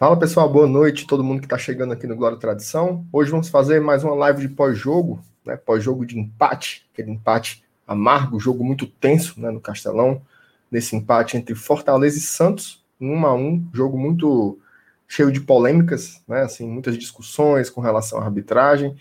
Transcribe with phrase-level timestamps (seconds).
[0.00, 3.06] Fala pessoal, boa noite, todo mundo que está chegando aqui no Glória Tradição.
[3.12, 5.58] Hoje vamos fazer mais uma live de pós-jogo, né?
[5.58, 10.22] Pós-jogo de empate, aquele empate amargo, jogo muito tenso né, no Castelão,
[10.70, 14.58] nesse empate entre Fortaleza e Santos, um a um, jogo muito
[15.06, 16.44] cheio de polêmicas, né?
[16.44, 18.96] Assim, muitas discussões com relação à arbitragem.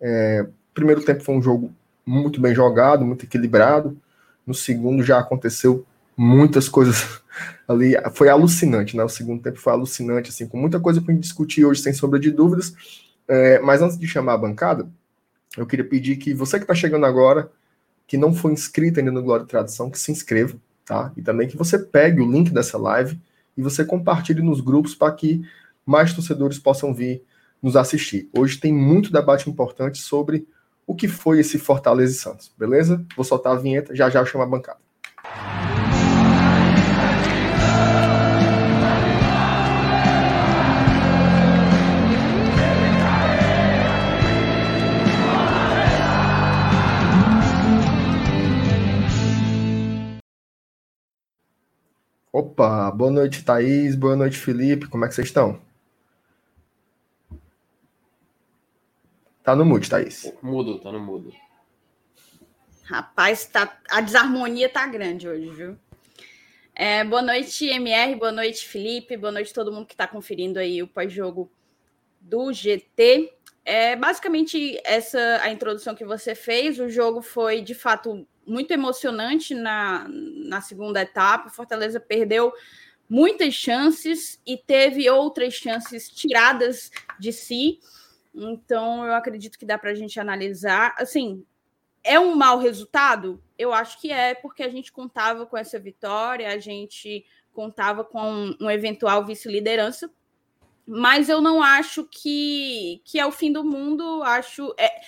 [0.00, 1.72] É, primeiro tempo foi um jogo
[2.04, 3.96] muito bem jogado, muito equilibrado.
[4.44, 7.19] No segundo já aconteceu muitas coisas
[7.66, 7.94] ali.
[8.14, 9.04] Foi alucinante, né?
[9.04, 12.30] O segundo tempo foi alucinante, assim, com muita coisa para discutir hoje, sem sombra de
[12.30, 12.74] dúvidas.
[13.28, 14.88] É, mas antes de chamar a bancada,
[15.56, 17.50] eu queria pedir que você que está chegando agora,
[18.06, 21.12] que não foi inscrito ainda no Glória e Tradição, que se inscreva, tá?
[21.16, 23.20] E também que você pegue o link dessa live
[23.56, 25.42] e você compartilhe nos grupos para que
[25.86, 27.22] mais torcedores possam vir
[27.62, 28.28] nos assistir.
[28.36, 30.46] Hoje tem muito debate importante sobre
[30.86, 33.04] o que foi esse Fortaleza e Santos, beleza?
[33.14, 34.80] Vou soltar a vinheta, já já eu chamo a bancada.
[52.32, 55.60] Opa, boa noite, Thaís, boa noite, Felipe, como é que vocês estão?
[59.42, 60.32] Tá no mute, Thaís.
[60.40, 61.32] Mudo, tá no mudo.
[62.84, 65.76] Rapaz, tá, a desarmonia tá grande hoje, viu?
[66.72, 70.80] É, boa noite, MR, boa noite, Felipe, boa noite todo mundo que está conferindo aí
[70.84, 71.50] o pós-jogo
[72.20, 73.34] do GT.
[73.64, 76.78] É basicamente essa a introdução que você fez.
[76.78, 80.06] O jogo foi de fato muito emocionante na,
[80.44, 81.50] na segunda etapa.
[81.50, 82.52] Fortaleza perdeu
[83.08, 87.80] muitas chances e teve outras chances tiradas de si.
[88.34, 90.94] Então, eu acredito que dá para a gente analisar.
[90.96, 91.44] Assim,
[92.02, 93.42] é um mau resultado?
[93.58, 98.54] Eu acho que é, porque a gente contava com essa vitória, a gente contava com
[98.60, 100.10] um eventual vice-liderança.
[100.86, 104.22] Mas eu não acho que, que é o fim do mundo.
[104.22, 104.74] Acho.
[104.78, 105.00] É,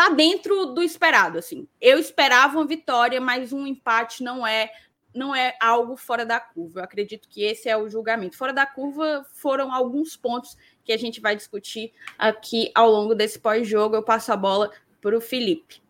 [0.00, 1.68] tá dentro do esperado, assim.
[1.78, 4.70] Eu esperava uma vitória, mas um empate não é
[5.12, 6.80] não é algo fora da curva.
[6.80, 8.36] Eu acredito que esse é o julgamento.
[8.36, 13.38] Fora da curva foram alguns pontos que a gente vai discutir aqui ao longo desse
[13.38, 13.96] pós-jogo.
[13.96, 14.70] Eu passo a bola
[15.02, 15.82] para o Felipe.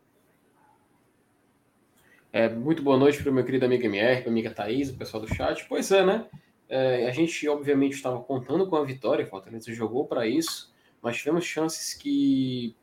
[2.32, 4.96] É, muito boa noite para o meu querido amigo MR, para a amiga Thaís, o
[4.96, 5.66] pessoal do chat.
[5.68, 6.26] Pois é, né?
[6.68, 10.72] É, a gente, obviamente, estava contando com a vitória, Fortaleza jogou para isso,
[11.02, 12.74] mas tivemos chances que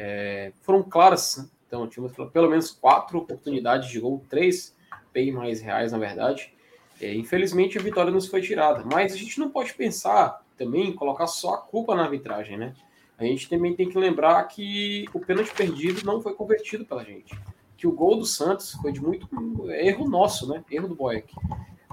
[0.00, 1.36] é, foram claras.
[1.36, 1.48] Né?
[1.66, 4.74] Então, tivemos pelo menos quatro oportunidades de gol, três
[5.12, 6.52] bem mais reais, na verdade.
[7.00, 8.84] É, infelizmente, a vitória nos foi tirada.
[8.84, 12.74] Mas a gente não pode pensar também colocar só a culpa na arbitragem, né?
[13.18, 17.38] A gente também tem que lembrar que o pênalti perdido não foi convertido pela gente.
[17.76, 19.28] Que o gol do Santos foi de muito
[19.70, 20.64] erro nosso, né?
[20.70, 21.34] Erro do Boeck.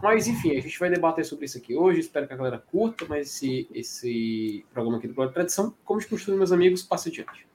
[0.02, 2.00] Mas, enfim, a gente vai debater sobre isso aqui hoje.
[2.00, 5.74] Espero que a galera curta mais esse, esse programa aqui do Glória Tradição.
[5.84, 7.48] Como de costume, meus amigos, passe adiante.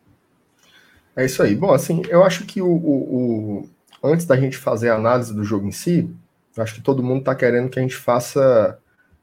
[1.16, 1.54] É isso aí.
[1.54, 3.68] Bom, assim, eu acho que o, o, o,
[4.02, 6.10] antes da gente fazer a análise do jogo em si,
[6.56, 8.78] eu acho que todo mundo está querendo que a gente faça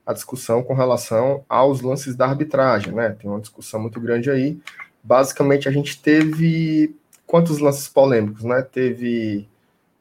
[0.05, 3.15] a discussão com relação aos lances da arbitragem, né?
[3.19, 4.59] Tem uma discussão muito grande aí.
[5.03, 6.95] Basicamente, a gente teve
[7.27, 8.61] quantos lances polêmicos, né?
[8.61, 9.47] Teve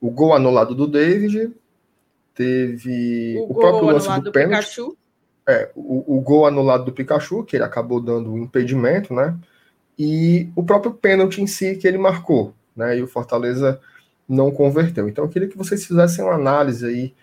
[0.01, 1.53] o gol anulado do David,
[2.35, 4.65] teve o, o próprio lance do, do pênalti.
[4.65, 4.97] Pikachu.
[5.47, 9.37] É, o, o gol anulado do Pikachu, que ele acabou dando o impedimento, né?
[9.99, 12.97] E o próprio pênalti em si que ele marcou, né?
[12.99, 13.81] E o Fortaleza
[14.29, 15.09] não converteu.
[15.09, 17.15] Então eu queria que vocês fizessem uma análise aí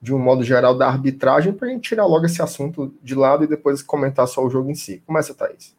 [0.00, 3.44] de um modo geral da arbitragem para a gente tirar logo esse assunto de lado
[3.44, 5.02] e depois comentar só o jogo em si.
[5.06, 5.74] Começa, Thaís.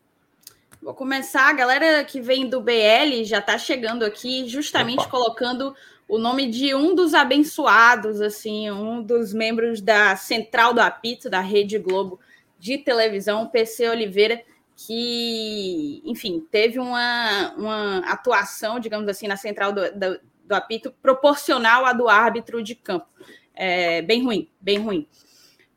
[0.82, 1.48] Vou começar.
[1.48, 5.10] A galera que vem do BL já está chegando aqui, justamente Opa.
[5.10, 5.76] colocando
[6.08, 11.40] o nome de um dos abençoados, assim, um dos membros da Central do Apito, da
[11.40, 12.20] Rede Globo
[12.60, 14.44] de televisão, PC Oliveira
[14.86, 21.86] que, enfim, teve uma, uma atuação, digamos assim, na central do, do, do apito proporcional
[21.86, 23.08] à do árbitro de campo.
[23.54, 25.08] É, bem ruim, bem ruim.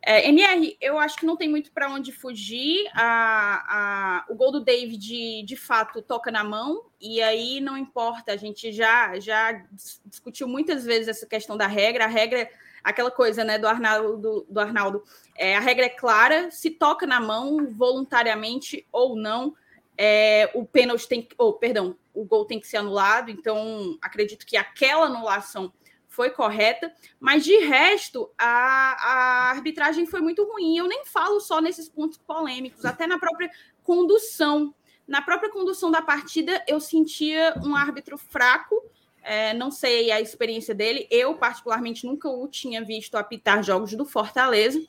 [0.07, 2.87] É, MR, eu acho que não tem muito para onde fugir.
[2.95, 8.33] A, a, o gol do David, de fato, toca na mão, e aí não importa.
[8.33, 9.65] A gente já, já
[10.05, 12.05] discutiu muitas vezes essa questão da regra.
[12.05, 12.49] A regra
[12.85, 15.03] aquela coisa né, do Arnaldo, do Arnaldo.
[15.37, 19.55] É, a regra é clara, se toca na mão, voluntariamente ou não,
[19.97, 23.31] é, o pênalti tem ou oh, perdão, o gol tem que ser anulado.
[23.31, 25.73] Então, acredito que aquela anulação
[26.07, 30.77] foi correta, mas de resto a, a arbitragem foi muito ruim.
[30.77, 33.51] Eu nem falo só nesses pontos polêmicos, até na própria
[33.83, 34.75] condução.
[35.07, 38.81] Na própria condução da partida, eu sentia um árbitro fraco
[39.25, 41.09] é, não sei a experiência dele.
[41.11, 44.81] Eu, particularmente, nunca o tinha visto apitar jogos do Fortaleza.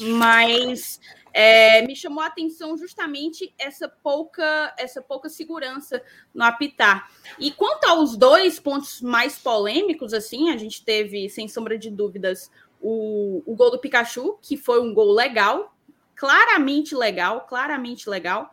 [0.00, 1.00] Mas
[1.32, 6.00] é, me chamou a atenção justamente essa pouca, essa pouca segurança
[6.32, 7.10] no apitar.
[7.38, 12.48] E quanto aos dois pontos mais polêmicos, assim, a gente teve, sem sombra de dúvidas,
[12.80, 15.76] o, o gol do Pikachu, que foi um gol legal,
[16.14, 18.52] claramente legal, claramente legal.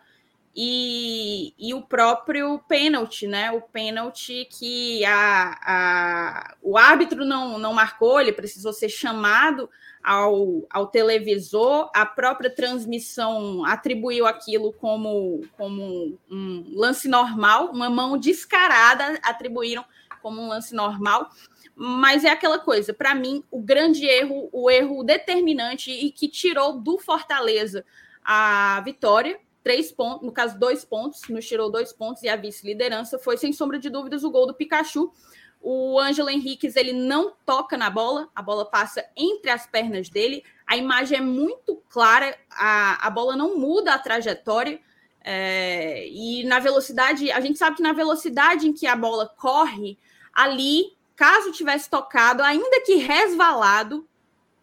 [0.58, 3.52] E, e o próprio pênalti, né?
[3.52, 9.70] O pênalti que a, a, o árbitro não, não marcou, ele precisou ser chamado
[10.02, 18.18] ao, ao televisor, a própria transmissão atribuiu aquilo como, como um lance normal, uma mão
[18.18, 19.84] descarada atribuíram
[20.22, 21.32] como um lance normal.
[21.76, 26.80] Mas é aquela coisa, para mim, o grande erro, o erro determinante e que tirou
[26.80, 27.84] do Fortaleza
[28.24, 33.18] a vitória, três pontos, no caso, dois pontos, nos tirou dois pontos e a vice-liderança
[33.18, 35.12] foi, sem sombra de dúvidas, o gol do Pikachu.
[35.60, 40.44] O Ângelo Henriquez ele não toca na bola, a bola passa entre as pernas dele.
[40.68, 44.80] A imagem é muito clara, a, a bola não muda a trajetória.
[45.24, 49.98] É, e na velocidade, a gente sabe que na velocidade em que a bola corre,
[50.32, 54.08] ali caso tivesse tocado, ainda que resvalado,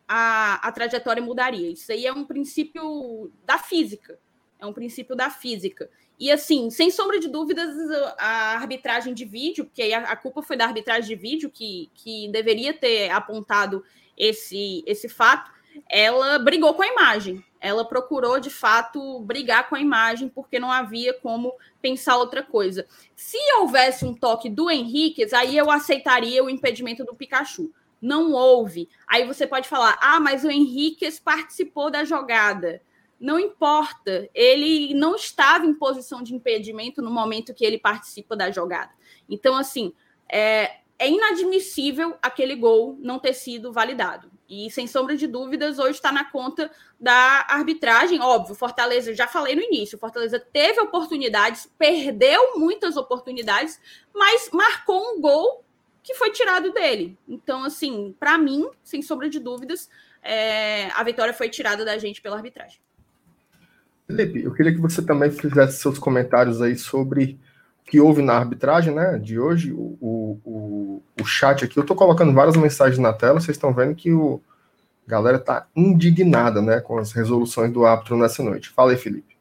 [0.07, 1.73] a, a trajetória mudaria.
[1.73, 4.17] Isso aí é um princípio da física.
[4.63, 5.91] É um princípio da física.
[6.21, 7.75] E assim, sem sombra de dúvidas,
[8.17, 12.29] a arbitragem de vídeo, porque a, a culpa foi da arbitragem de vídeo que, que
[12.29, 13.83] deveria ter apontado
[14.17, 15.51] esse, esse fato,
[15.91, 17.45] ela brigou com a imagem.
[17.61, 22.87] Ela procurou, de fato, brigar com a imagem, porque não havia como pensar outra coisa.
[23.17, 27.73] Se houvesse um toque do Henrique, aí eu aceitaria o impedimento do Pikachu.
[28.01, 28.89] Não houve.
[29.09, 32.81] Aí você pode falar: ah, mas o Henrique participou da jogada.
[33.23, 38.51] Não importa, ele não estava em posição de impedimento no momento que ele participa da
[38.51, 38.91] jogada.
[39.31, 39.93] Então, assim,
[40.29, 44.29] é, é inadmissível aquele gol não ter sido validado.
[44.49, 48.21] E, sem sombra de dúvidas, hoje está na conta da arbitragem.
[48.21, 53.81] Óbvio, Fortaleza, já falei no início, Fortaleza teve oportunidades, perdeu muitas oportunidades,
[54.13, 55.65] mas marcou um gol
[56.03, 57.17] que foi tirado dele.
[57.29, 59.89] Então, assim, para mim, sem sombra de dúvidas,
[60.21, 62.81] é, a vitória foi tirada da gente pela arbitragem.
[64.17, 67.39] Felipe, eu queria que você também fizesse seus comentários aí sobre
[67.81, 71.97] o que houve na arbitragem, né, de hoje, o, o, o chat aqui, eu estou
[71.97, 74.41] colocando várias mensagens na tela, vocês estão vendo que o
[75.07, 78.69] a galera está indignada, né, com as resoluções do árbitro nessa noite.
[78.69, 79.37] Fala aí, Felipe.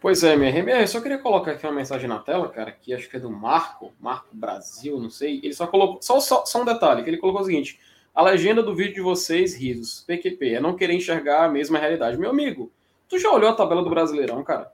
[0.00, 3.10] Pois é, minha eu só queria colocar aqui uma mensagem na tela, cara, que acho
[3.10, 5.40] que é do Marco, Marco Brasil, não sei.
[5.42, 7.80] Ele só colocou, só, só, só um detalhe, que ele colocou o seguinte:
[8.14, 12.16] a legenda do vídeo de vocês, risos, PQP, é não querer enxergar a mesma realidade.
[12.16, 12.70] Meu amigo,
[13.08, 14.72] tu já olhou a tabela do Brasileirão, cara?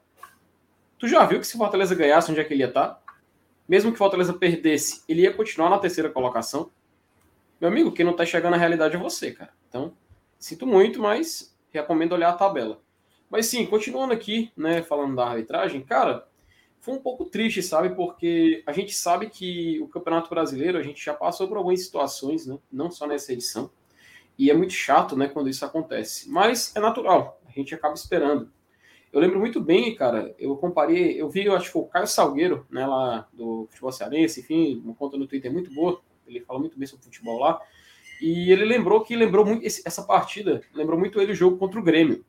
[0.99, 2.89] Tu já viu que se Fortaleza ganhasse, onde é que ele ia estar?
[2.89, 3.05] Tá?
[3.69, 6.71] Mesmo que Fortaleza perdesse, ele ia continuar na terceira colocação.
[7.61, 9.53] Meu amigo, quem não tá chegando à realidade é você, cara.
[9.69, 9.95] Então,
[10.39, 12.81] sinto muito, mas recomendo olhar a tabela.
[13.31, 16.29] Mas sim, continuando aqui, né, falando da arbitragem, cara,
[16.81, 17.95] foi um pouco triste, sabe?
[17.95, 22.47] Porque a gente sabe que o Campeonato Brasileiro, a gente já passou por algumas situações,
[22.47, 22.59] né?
[22.71, 23.71] Não só nessa edição.
[24.39, 26.29] E é muito chato, né, quando isso acontece.
[26.29, 28.51] Mas é natural, a gente acaba esperando.
[29.13, 32.07] Eu lembro muito bem, cara, eu comparei, eu vi, eu acho que foi o Caio
[32.07, 36.59] Salgueiro, né, lá do futebol cearense, enfim, uma conta no Twitter muito boa, ele fala
[36.59, 37.61] muito bem sobre futebol lá,
[38.21, 41.79] e ele lembrou que lembrou muito esse, essa partida, lembrou muito ele o jogo contra
[41.79, 42.25] o Grêmio.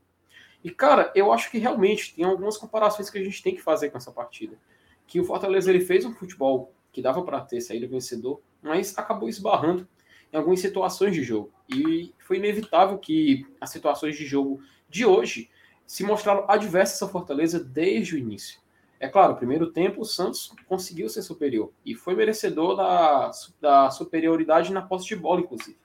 [0.63, 3.91] E, cara, eu acho que realmente tem algumas comparações que a gente tem que fazer
[3.91, 4.57] com essa partida.
[5.05, 9.29] Que o Fortaleza ele fez um futebol que dava para ter saído vencedor, mas acabou
[9.29, 9.87] esbarrando
[10.33, 11.51] em algumas situações de jogo.
[11.69, 14.59] E foi inevitável que as situações de jogo
[14.95, 15.49] de hoje
[15.85, 18.61] se mostraram adversas ao Fortaleza desde o início.
[18.97, 24.71] É claro, primeiro tempo o Santos conseguiu ser superior e foi merecedor da, da superioridade
[24.71, 25.77] na posse de bola, inclusive.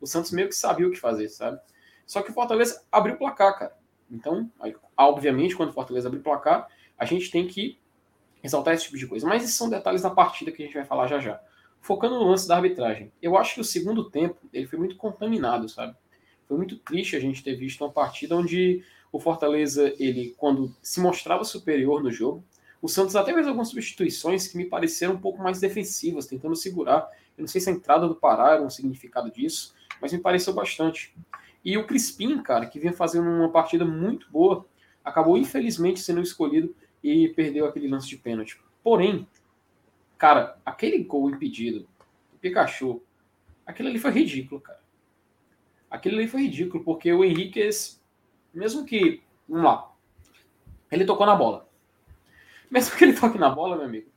[0.00, 1.60] O Santos meio que sabia o que fazer, sabe?
[2.04, 3.76] Só que o Fortaleza abriu o placar, cara.
[4.10, 4.50] Então,
[4.96, 6.66] obviamente, quando o Fortaleza abrir o placar,
[6.98, 7.78] a gente tem que
[8.42, 9.28] exaltar esse tipo de coisa.
[9.28, 11.40] Mas esses são detalhes da partida que a gente vai falar já já.
[11.80, 15.68] Focando no lance da arbitragem, eu acho que o segundo tempo ele foi muito contaminado,
[15.68, 15.96] sabe?
[16.50, 21.00] Foi muito triste a gente ter visto uma partida onde o Fortaleza, ele, quando se
[21.00, 22.42] mostrava superior no jogo,
[22.82, 27.08] o Santos até fez algumas substituições que me pareceram um pouco mais defensivas, tentando segurar.
[27.38, 30.52] Eu não sei se a entrada do Pará era um significado disso, mas me pareceu
[30.52, 31.14] bastante.
[31.64, 34.66] E o Crispim, cara, que vinha fazendo uma partida muito boa,
[35.04, 38.60] acabou infelizmente sendo escolhido e perdeu aquele lance de pênalti.
[38.82, 39.24] Porém,
[40.18, 41.86] cara, aquele gol impedido
[42.32, 43.00] do Pikachu,
[43.64, 44.80] aquilo ali foi ridículo, cara.
[45.90, 47.68] Aquilo ali foi ridículo, porque o Henrique
[48.54, 49.90] mesmo que, vamos lá,
[50.90, 51.68] ele tocou na bola.
[52.70, 54.08] Mesmo que ele toque na bola, meu amigo,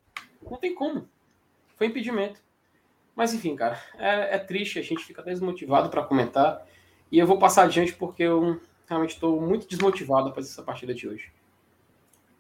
[0.42, 1.08] não tem como.
[1.76, 2.40] Foi impedimento.
[3.16, 6.66] Mas enfim, cara, é, é triste, a gente fica desmotivado para comentar.
[7.12, 11.08] E eu vou passar adiante porque eu, realmente estou muito desmotivado para essa partida de
[11.08, 11.32] hoje.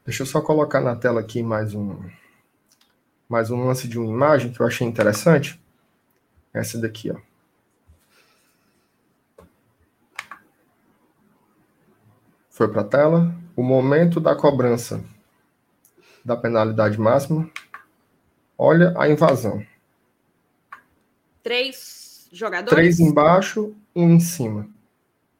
[0.05, 1.97] Deixa eu só colocar na tela aqui mais um
[3.29, 5.59] mais um lance de uma imagem que eu achei interessante.
[6.53, 7.17] Essa daqui, ó.
[12.53, 13.33] Foi para a tela.
[13.55, 15.03] O momento da cobrança
[16.23, 17.49] da penalidade máxima.
[18.55, 19.65] Olha a invasão.
[21.41, 22.75] Três jogadores?
[22.75, 24.67] Três embaixo, um em cima.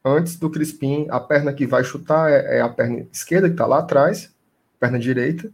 [0.03, 3.67] Antes do Crispim, a perna que vai chutar é, é a perna esquerda, que está
[3.67, 4.33] lá atrás,
[4.79, 5.51] perna direita,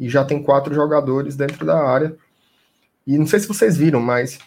[0.00, 2.14] e já tem quatro jogadores dentro da área.
[3.06, 4.38] E não sei se vocês viram, mas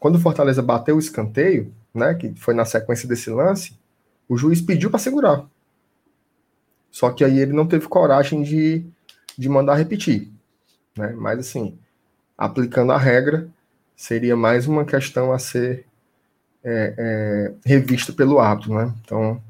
[0.00, 3.78] quando o Fortaleza bateu o escanteio, né, que foi na sequência desse lance,
[4.26, 5.46] o juiz pediu para segurar.
[6.90, 8.84] Só que aí ele não teve coragem de,
[9.36, 10.30] de mandar repetir.
[10.96, 11.12] Né?
[11.16, 11.78] Mas assim,
[12.36, 13.48] aplicando a regra,
[13.96, 15.84] seria mais uma questão a ser
[16.64, 18.74] é, é, revista pelo árbitro.
[18.74, 18.92] Né?
[19.04, 19.42] Então,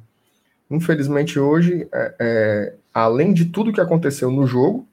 [0.70, 4.86] infelizmente hoje, é, é, além de tudo que aconteceu no jogo,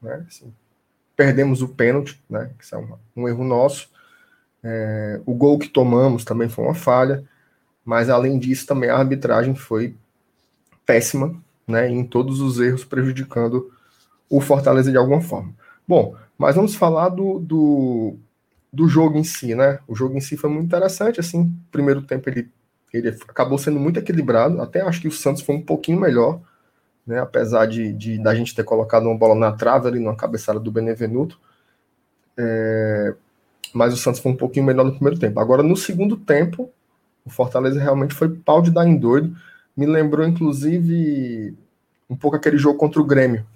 [0.00, 0.52] né, assim,
[1.16, 3.88] perdemos o pênalti, né, que é um, um erro nosso,
[4.62, 7.24] é, o gol que tomamos também foi uma falha,
[7.84, 9.94] mas além disso também a arbitragem foi
[10.84, 13.70] péssima, né, em todos os erros prejudicando
[14.28, 15.54] o Fortaleza de alguma forma.
[15.86, 18.16] Bom, mas vamos falar do, do,
[18.72, 19.78] do jogo em si, né?
[19.86, 22.50] O jogo em si foi muito interessante, assim, primeiro tempo ele,
[22.92, 26.40] ele acabou sendo muito equilibrado, até acho que o Santos foi um pouquinho melhor,
[27.06, 27.20] né?
[27.20, 30.72] Apesar de, de da gente ter colocado uma bola na trave ali, numa cabeçada do
[30.72, 31.38] Benevenuto,
[32.36, 33.14] é,
[33.72, 35.40] mas o Santos foi um pouquinho melhor no primeiro tempo.
[35.40, 36.70] Agora, no segundo tempo,
[37.24, 39.36] o Fortaleza realmente foi pau de dar em doido,
[39.76, 41.54] me lembrou, inclusive,
[42.08, 43.46] um pouco aquele jogo contra o Grêmio,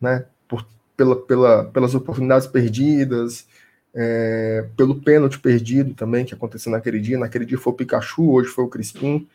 [0.00, 0.26] né?
[0.48, 3.46] Por, pela, pela, pelas oportunidades perdidas,
[3.94, 7.18] é, pelo pênalti perdido também que aconteceu naquele dia.
[7.18, 9.28] Naquele dia foi o Pikachu, hoje foi o Crispim.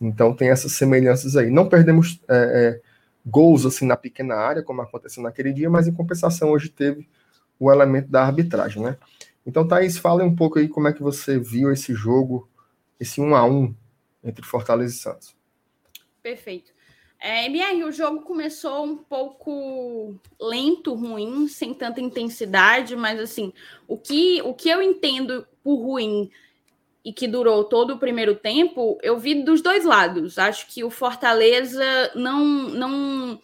[0.00, 1.50] Então tem essas semelhanças aí.
[1.50, 2.80] Não perdemos é, é,
[3.24, 7.08] gols assim na pequena área, como aconteceu naquele dia, mas em compensação hoje teve
[7.58, 8.98] o elemento da arbitragem, né?
[9.46, 12.48] Então, Thaís, fala um pouco aí como é que você viu esse jogo,
[12.98, 13.74] esse 1 a 1
[14.24, 15.33] entre Fortaleza e Santos.
[16.24, 16.72] Perfeito.
[17.20, 23.52] É, MR, o jogo começou um pouco lento, ruim, sem tanta intensidade, mas assim,
[23.86, 26.30] o que, o que eu entendo por ruim
[27.04, 30.38] e que durou todo o primeiro tempo, eu vi dos dois lados.
[30.38, 33.40] Acho que o Fortaleza não não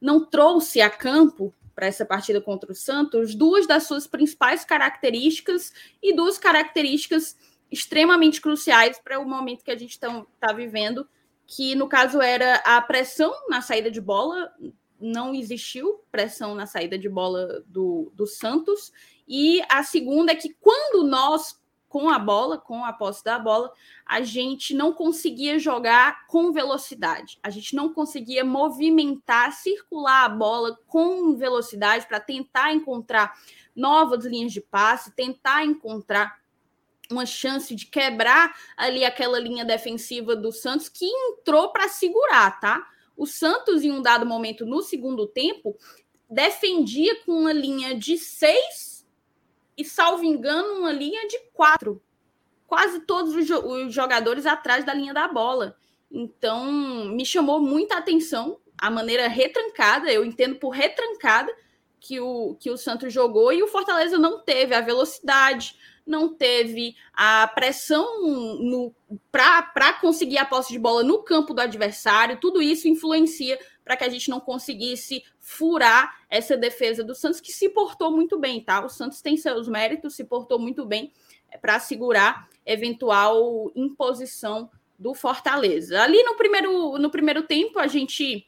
[0.00, 5.72] não trouxe a campo para essa partida contra o Santos duas das suas principais características
[6.02, 7.36] e duas características
[7.70, 11.06] extremamente cruciais para o momento que a gente está tá vivendo
[11.48, 14.52] que no caso era a pressão na saída de bola,
[15.00, 18.92] não existiu pressão na saída de bola do, do Santos,
[19.26, 23.72] e a segunda é que quando nós, com a bola, com a posse da bola,
[24.04, 30.78] a gente não conseguia jogar com velocidade, a gente não conseguia movimentar, circular a bola
[30.86, 33.32] com velocidade para tentar encontrar
[33.74, 36.36] novas linhas de passe, tentar encontrar
[37.10, 42.86] uma chance de quebrar ali aquela linha defensiva do Santos que entrou para segurar, tá?
[43.16, 45.76] O Santos, em um dado momento no segundo tempo,
[46.28, 49.06] defendia com uma linha de seis
[49.76, 52.02] e, salvo engano, uma linha de quatro.
[52.66, 55.76] Quase todos os, jo os jogadores atrás da linha da bola.
[56.10, 56.66] Então,
[57.06, 61.52] me chamou muita atenção a maneira retrancada, eu entendo por retrancada,
[62.00, 65.76] que o, que o Santos jogou e o Fortaleza não teve a velocidade,
[66.08, 68.06] não teve a pressão
[69.30, 74.04] para conseguir a posse de bola no campo do adversário, tudo isso influencia para que
[74.04, 78.84] a gente não conseguisse furar essa defesa do Santos, que se portou muito bem, tá?
[78.84, 81.10] O Santos tem seus méritos, se portou muito bem
[81.50, 86.02] é, para segurar eventual imposição do Fortaleza.
[86.02, 88.46] Ali no primeiro, no primeiro tempo, a gente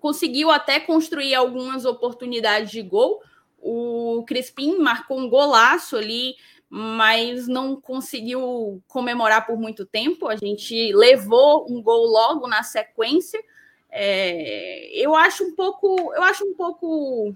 [0.00, 3.22] conseguiu até construir algumas oportunidades de gol.
[3.58, 6.34] O Crispim marcou um golaço ali
[6.70, 10.28] mas não conseguiu comemorar por muito tempo.
[10.28, 13.42] A gente levou um gol logo na sequência.
[13.90, 17.34] É, eu acho um pouco, eu acho um pouco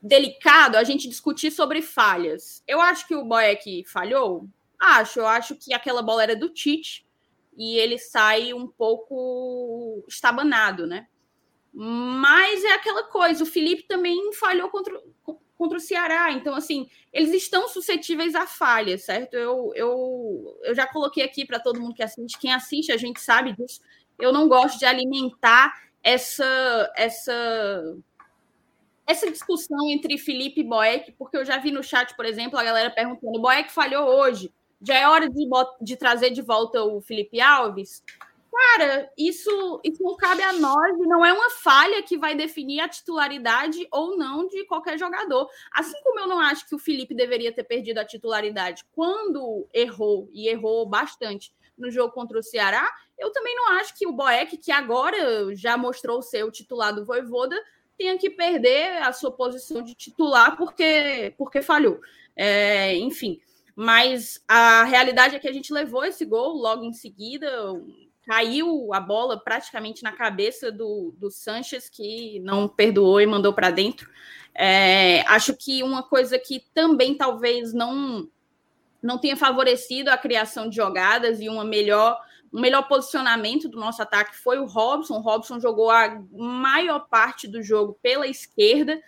[0.00, 2.62] delicado a gente discutir sobre falhas.
[2.66, 4.48] Eu acho que o Boeck falhou.
[4.78, 7.06] Acho, eu acho que aquela bola era do Tite
[7.56, 11.06] e ele sai um pouco estabanado, né?
[11.72, 14.98] Mas é aquela coisa, o Felipe também falhou contra,
[15.56, 16.32] contra o Ceará.
[16.32, 19.34] Então, assim, eles estão suscetíveis a falhas, certo?
[19.34, 23.20] Eu, eu, eu já coloquei aqui para todo mundo que assiste, quem assiste a gente
[23.20, 23.80] sabe disso.
[24.18, 25.72] Eu não gosto de alimentar
[26.02, 27.96] essa essa
[29.06, 32.64] essa discussão entre Felipe e Boeck, porque eu já vi no chat, por exemplo, a
[32.64, 35.48] galera perguntando: Boeck falhou hoje, já é hora de,
[35.80, 38.02] de trazer de volta o Felipe Alves?
[38.56, 42.88] Cara, isso, isso não cabe a nós não é uma falha que vai definir a
[42.88, 45.46] titularidade ou não de qualquer jogador.
[45.70, 50.30] Assim como eu não acho que o Felipe deveria ter perdido a titularidade quando errou,
[50.32, 54.56] e errou bastante no jogo contra o Ceará, eu também não acho que o Boeck,
[54.56, 57.56] que agora já mostrou ser o titular do Voivoda,
[57.98, 62.00] tenha que perder a sua posição de titular porque, porque falhou.
[62.34, 63.38] É, enfim,
[63.74, 67.50] mas a realidade é que a gente levou esse gol logo em seguida,
[68.26, 73.70] caiu a bola praticamente na cabeça do, do Sanches, que não perdoou e mandou para
[73.70, 74.10] dentro.
[74.52, 78.28] É, acho que uma coisa que também talvez não
[79.02, 82.18] não tenha favorecido a criação de jogadas e uma melhor
[82.52, 85.18] um melhor posicionamento do nosso ataque foi o Robson.
[85.18, 89.00] O Robson jogou a maior parte do jogo pela esquerda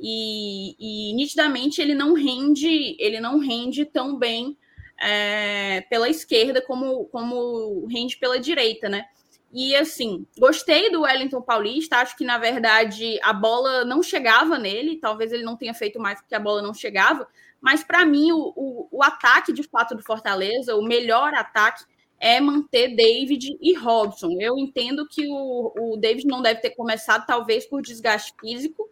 [0.00, 4.56] e, e nitidamente ele não rende, ele não rende tão bem
[5.04, 9.04] é, pela esquerda como, como rende pela direita, né?
[9.52, 14.96] E assim, gostei do Wellington Paulista, acho que na verdade a bola não chegava nele,
[14.96, 17.28] talvez ele não tenha feito mais porque a bola não chegava,
[17.60, 21.84] mas para mim o, o, o, ataque de fato do Fortaleza, o melhor ataque
[22.18, 24.38] é manter David e Robson.
[24.40, 28.90] Eu entendo que o, o David não deve ter começado, talvez por desgaste físico,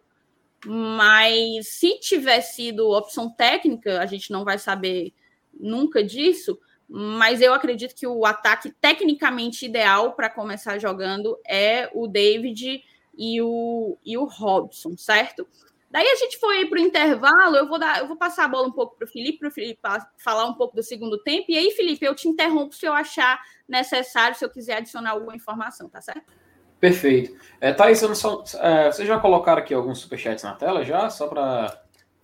[0.65, 5.11] mas se tiver sido opção técnica, a gente não vai saber
[5.59, 12.07] nunca disso, mas eu acredito que o ataque tecnicamente ideal para começar jogando é o
[12.07, 12.83] David
[13.17, 15.47] e o, e o Robson, certo?
[15.93, 18.67] Daí a gente foi para o intervalo, eu vou dar, eu vou passar a bola
[18.67, 19.79] um pouco para o Felipe, para o Felipe
[20.17, 21.45] falar um pouco do segundo tempo.
[21.49, 25.35] E aí, Felipe, eu te interrompo se eu achar necessário, se eu quiser adicionar alguma
[25.35, 26.33] informação, tá certo?
[26.79, 27.37] Perfeito.
[27.61, 31.11] É, Thaís, só, é, vocês já colocaram aqui alguns superchats na tela já?
[31.11, 31.82] Só para.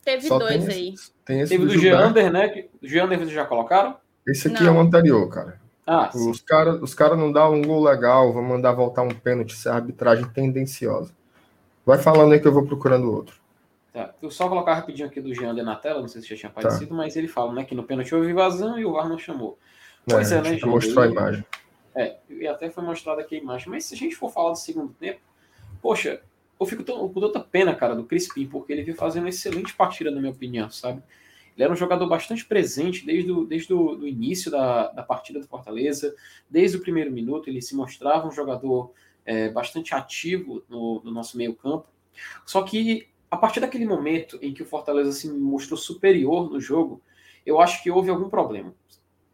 [0.10, 0.96] Teve só dois tem aí.
[1.24, 2.66] tem esse Teve do, do Geander, né?
[2.82, 3.96] O Geander vocês já colocaram?
[4.28, 4.74] Esse aqui não.
[4.74, 5.62] é o anterior, cara.
[5.86, 9.52] Ah, os caras os cara não dão um gol legal, vão mandar voltar um pênalti,
[9.52, 11.12] isso é arbitragem tendenciosa.
[11.86, 13.36] Vai falando aí que eu vou procurando outro.
[13.94, 16.52] Tá, eu só colocar rapidinho aqui do Jean na tela, não sei se já tinha
[16.52, 16.60] tá.
[16.60, 16.96] aparecido, tá.
[16.96, 19.58] mas ele fala né, que no pênalti houve invasão e o VAR não chamou.
[20.08, 20.68] É, pois é, é né, Jean?
[20.68, 21.46] mostrou a imagem.
[21.96, 23.70] É, e até foi mostrada aqui a imagem.
[23.70, 25.20] Mas se a gente for falar do segundo tempo,
[25.82, 26.22] poxa,
[26.60, 29.74] eu fico tão, com tanta pena, cara, do Crispim, porque ele veio fazendo uma excelente
[29.74, 31.02] partida, na minha opinião, sabe?
[31.56, 35.40] Ele era um jogador bastante presente desde o, desde o do início da, da partida
[35.40, 36.16] do Fortaleza,
[36.50, 38.92] desde o primeiro minuto, ele se mostrava um jogador
[39.26, 41.88] é, bastante ativo no, no nosso meio campo.
[42.46, 47.02] Só que a partir daquele momento em que o Fortaleza se mostrou superior no jogo,
[47.46, 48.74] eu acho que houve algum problema.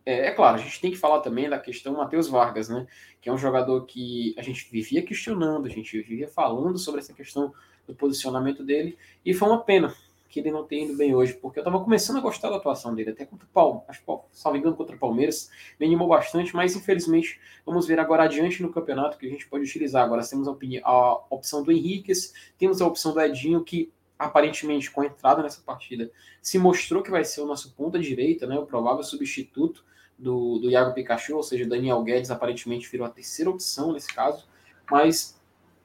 [0.06, 2.86] É, é, claro, a gente tem que falar também da questão Matheus Vargas, né?
[3.20, 7.14] Que é um jogador que a gente vivia questionando, a gente vivia falando sobre essa
[7.14, 7.52] questão
[7.88, 9.94] do posicionamento dele, e foi uma pena
[10.30, 12.94] que ele não tenha ido bem hoje, porque eu estava começando a gostar da atuação
[12.94, 17.88] dele, até contra o Palmeiras, salvo contra o Palmeiras, me animou bastante, mas infelizmente vamos
[17.88, 20.04] ver agora adiante no campeonato que a gente pode utilizar.
[20.04, 24.92] Agora temos a, opinião, a opção do Henriquez, temos a opção do Edinho, que aparentemente
[24.92, 28.58] com a entrada nessa partida se mostrou que vai ser o nosso ponta direita, né,
[28.60, 29.86] o provável substituto
[30.18, 34.48] do, do Iago Pikachu, ou seja, Daniel Guedes aparentemente virou a terceira opção nesse caso,
[34.90, 35.40] mas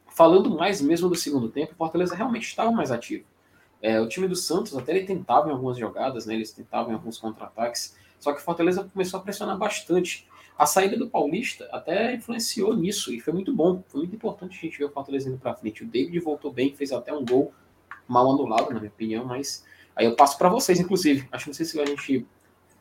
[0.08, 3.24] falando mais mesmo do segundo tempo, o Fortaleza realmente estava mais ativo.
[3.82, 6.94] É, o time do Santos até ele tentava em algumas jogadas, né, eles tentavam em
[6.94, 10.28] alguns contra-ataques, só que o Fortaleza começou a pressionar bastante.
[10.58, 14.60] A saída do Paulista até influenciou nisso e foi muito bom, foi muito importante a
[14.60, 15.82] gente ver o Fortaleza indo para frente.
[15.82, 17.54] O David voltou bem, fez até um gol
[18.06, 19.64] mal anulado, na minha opinião, mas
[19.96, 21.26] aí eu passo para vocês, inclusive.
[21.32, 22.26] Acho que não sei se a gente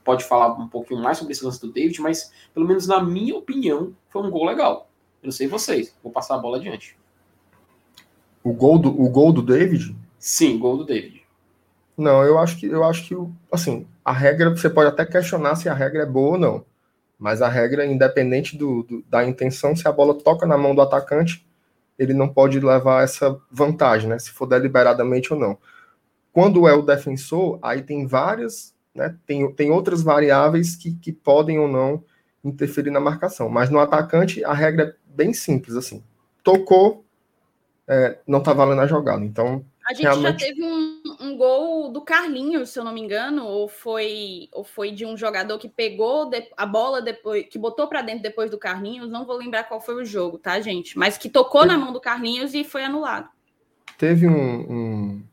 [0.09, 3.35] pode falar um pouquinho mais sobre esse lance do David, mas pelo menos na minha
[3.35, 4.89] opinião foi um gol legal.
[5.21, 6.97] Eu não sei vocês, vou passar a bola adiante.
[8.43, 9.95] O gol do, o gol do David?
[10.17, 11.21] Sim, gol do David.
[11.95, 13.15] Não, eu acho que eu acho que
[13.51, 16.65] assim, a regra você pode até questionar se a regra é boa ou não.
[17.19, 20.81] Mas a regra, independente do, do, da intenção, se a bola toca na mão do
[20.81, 21.45] atacante,
[21.99, 24.17] ele não pode levar essa vantagem, né?
[24.17, 25.55] Se for deliberadamente ou não.
[26.31, 29.15] Quando é o defensor, aí tem várias, né?
[29.25, 32.03] Tem, tem outras variáveis que, que podem ou não
[32.43, 33.49] interferir na marcação.
[33.49, 36.03] Mas no atacante, a regra é bem simples, assim.
[36.43, 37.05] Tocou,
[37.87, 39.23] é, não tá valendo a jogada.
[39.23, 40.41] Então, a gente Realmente...
[40.41, 44.63] já teve um, um, gol do Carlinhos, se eu não me engano, ou foi, ou
[44.63, 48.57] foi de um jogador que pegou a bola depois, que botou para dentro depois do
[48.59, 49.09] Carlinhos.
[49.09, 50.97] Não vou lembrar qual foi o jogo, tá, gente?
[50.97, 53.27] Mas que tocou na mão do Carlinhos e foi anulado.
[53.97, 55.23] Teve um, um,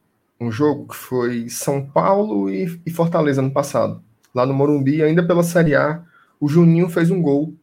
[0.40, 4.02] um jogo que foi São Paulo e, e, Fortaleza no passado,
[4.34, 6.02] lá no Morumbi, ainda pela Série A.
[6.38, 7.54] O Juninho fez um gol,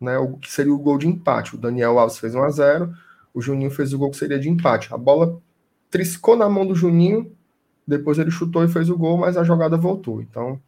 [0.00, 0.16] né?
[0.18, 1.56] O que seria o gol de empate.
[1.56, 2.94] O Daniel Alves fez 1 a 0
[3.34, 4.92] o Juninho fez o gol que seria de empate.
[4.92, 5.40] A bola
[5.90, 7.30] triscou na mão do Juninho,
[7.86, 10.20] depois ele chutou e fez o gol, mas a jogada voltou.
[10.20, 10.60] Então,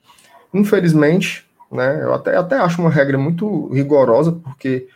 [0.55, 4.89] infelizmente, né, eu até, até acho uma regra muito rigorosa, porque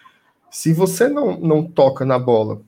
[0.51, 2.63] Se você não, não toca na bola,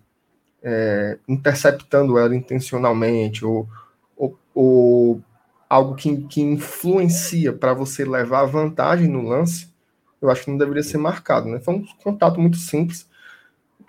[0.63, 3.69] é, interceptando ela intencionalmente, ou,
[4.17, 5.23] ou, ou
[5.69, 9.73] algo que, que influencia para você levar vantagem no lance,
[10.21, 11.49] eu acho que não deveria ser marcado.
[11.49, 11.61] Né?
[11.61, 13.09] Foi um contato muito simples,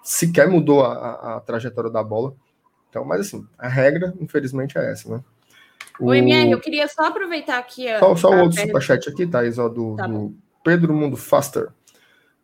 [0.03, 2.33] sequer mudou a, a, a trajetória da bola.
[2.89, 5.23] Então, mas assim, a regra, infelizmente, é essa, né?
[5.99, 7.87] O, o MR, eu queria só aproveitar aqui.
[7.87, 11.69] A, só, só o outro superchat aqui, Thaís, ó, do, tá do Pedro Mundo Faster.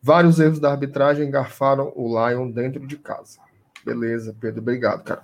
[0.01, 3.39] Vários erros da arbitragem garfaram o Lion dentro de casa.
[3.85, 5.23] Beleza, Pedro, obrigado, cara.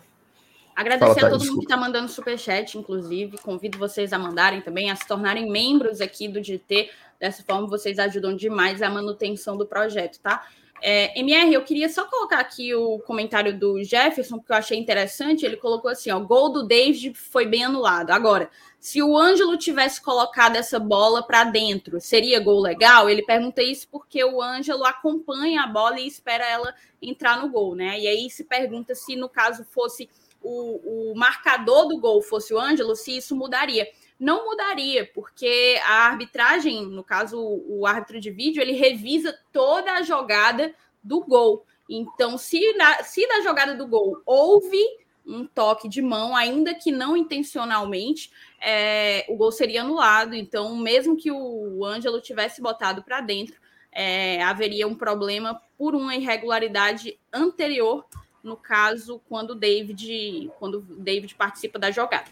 [0.76, 3.38] Agradecer Fala, a todo mundo que está mandando superchat, inclusive.
[3.40, 6.90] Convido vocês a mandarem também, a se tornarem membros aqui do GT.
[7.20, 10.48] Dessa forma, vocês ajudam demais a manutenção do projeto, tá?
[10.82, 15.46] É, MR, eu queria só colocar aqui o comentário do Jefferson, porque eu achei interessante.
[15.46, 18.12] Ele colocou assim: ó, gol do David foi bem anulado.
[18.12, 23.10] Agora, se o Ângelo tivesse colocado essa bola para dentro, seria gol legal?
[23.10, 27.76] Ele pergunta isso porque o Ângelo acompanha a bola e espera ela entrar no gol,
[27.76, 28.00] né?
[28.00, 30.10] E aí se pergunta se, no caso, fosse
[30.42, 33.88] o, o marcador do gol fosse o Ângelo, se isso mudaria
[34.20, 40.02] não mudaria, porque a arbitragem, no caso o árbitro de vídeo, ele revisa toda a
[40.02, 41.66] jogada do gol.
[41.90, 44.78] Então, se na, se na jogada do gol houve
[45.26, 50.36] um toque de mão, ainda que não intencionalmente, é, o gol seria anulado.
[50.36, 53.56] Então, mesmo que o Ângelo tivesse botado para dentro,
[53.92, 58.06] é, haveria um problema por uma irregularidade anterior,
[58.44, 62.30] no caso, quando David, quando David participa da jogada.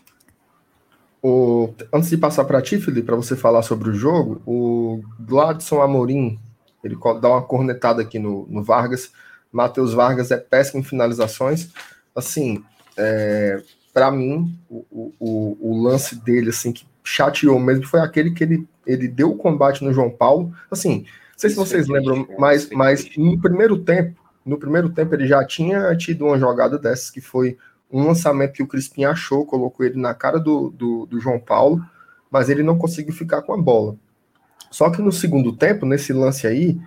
[1.21, 5.81] O, antes de passar para ti, Felipe, para você falar sobre o jogo, o Gladson
[5.81, 6.39] Amorim,
[6.83, 9.11] ele dá uma cornetada aqui no, no Vargas.
[9.51, 11.69] Matheus Vargas é péssimo em finalizações.
[12.15, 12.63] Assim,
[12.95, 13.61] é,
[13.93, 18.67] para mim, o, o, o, lance dele, assim, que chateou mesmo, foi aquele que ele,
[18.85, 20.53] ele deu o combate no João Paulo.
[20.69, 25.27] Assim, não sei se vocês lembram, mas, mas no primeiro tempo, no primeiro tempo ele
[25.27, 27.57] já tinha tido uma jogada dessas que foi
[27.91, 31.81] um lançamento que o Crispim achou, colocou ele na cara do, do, do, João Paulo,
[32.29, 33.95] mas ele não conseguiu ficar com a bola.
[34.69, 36.77] Só que no segundo tempo, nesse lance aí,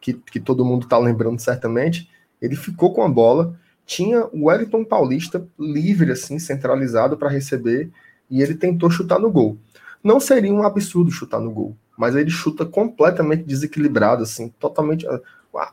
[0.00, 4.84] que, que todo mundo está lembrando certamente, ele ficou com a bola, tinha o Wellington
[4.84, 7.90] Paulista livre, assim, centralizado para receber,
[8.30, 9.58] e ele tentou chutar no gol.
[10.02, 15.06] Não seria um absurdo chutar no gol, mas ele chuta completamente desequilibrado, assim, totalmente.
[15.06, 15.20] A,
[15.54, 15.72] a,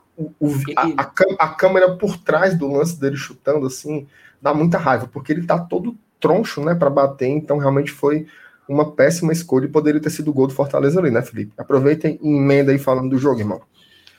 [0.76, 1.02] a,
[1.38, 4.08] a, câmera por trás do lance dele chutando, assim,
[4.41, 8.26] dá muita raiva, porque ele tá todo troncho, né, para bater, então realmente foi
[8.67, 11.54] uma péssima escolha e poderia ter sido o gol do Fortaleza ali, né, Felipe?
[11.58, 13.62] Aproveitem e emenda aí falando do jogo, irmão.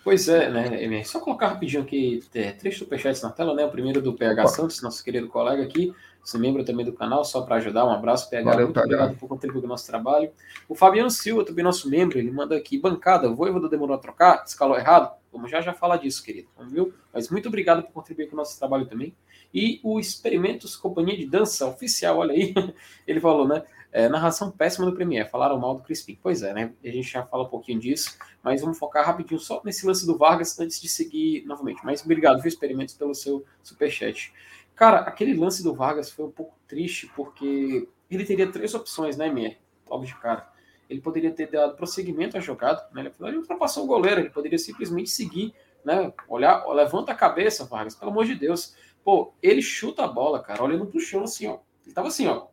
[0.02, 3.66] Pois é, né, Só colocar rapidinho aqui é, três superchats na tela, né?
[3.66, 4.46] O primeiro do PH.
[4.46, 5.92] Santos, nosso querido colega aqui,
[6.24, 7.84] você membro também do canal, só para ajudar.
[7.84, 8.50] Um abraço, PH.
[8.50, 8.86] Valeu, muito PH.
[8.86, 10.30] obrigado por contribuir com o nosso trabalho.
[10.66, 14.44] O Fabiano Silva, também nosso membro, ele manda aqui, bancada, o Voivoda demorou a trocar,
[14.46, 15.12] escalou errado.
[15.30, 16.48] Vamos já já falar disso, querido.
[16.70, 16.92] Viu?
[17.12, 19.14] Mas muito obrigado por contribuir com o nosso trabalho também.
[19.52, 22.54] E o Experimentos Companhia de Dança Oficial, olha aí,
[23.06, 23.62] ele falou, né?
[23.90, 26.18] É, narração péssima do Premier, falaram mal do Crispim.
[26.22, 26.74] Pois é, né?
[26.84, 30.18] A gente já fala um pouquinho disso, mas vamos focar rapidinho só nesse lance do
[30.18, 31.80] Vargas antes de seguir novamente.
[31.82, 34.32] Mas obrigado, viu, Experimentos, pelo seu superchat.
[34.76, 39.30] Cara, aquele lance do Vargas foi um pouco triste, porque ele teria três opções, né,
[39.30, 39.58] Mier?
[39.88, 40.48] Logo de cara.
[40.88, 43.10] Ele poderia ter dado prosseguimento à jogada, né?
[43.20, 46.12] Ele ultrapassou o goleiro, ele poderia simplesmente seguir, né?
[46.28, 48.74] Olhar, levanta a cabeça, Vargas, pelo amor de Deus.
[49.04, 51.58] Pô, ele chuta a bola, cara, olhando pro chão assim, ó.
[51.84, 52.48] Ele tava assim, ó.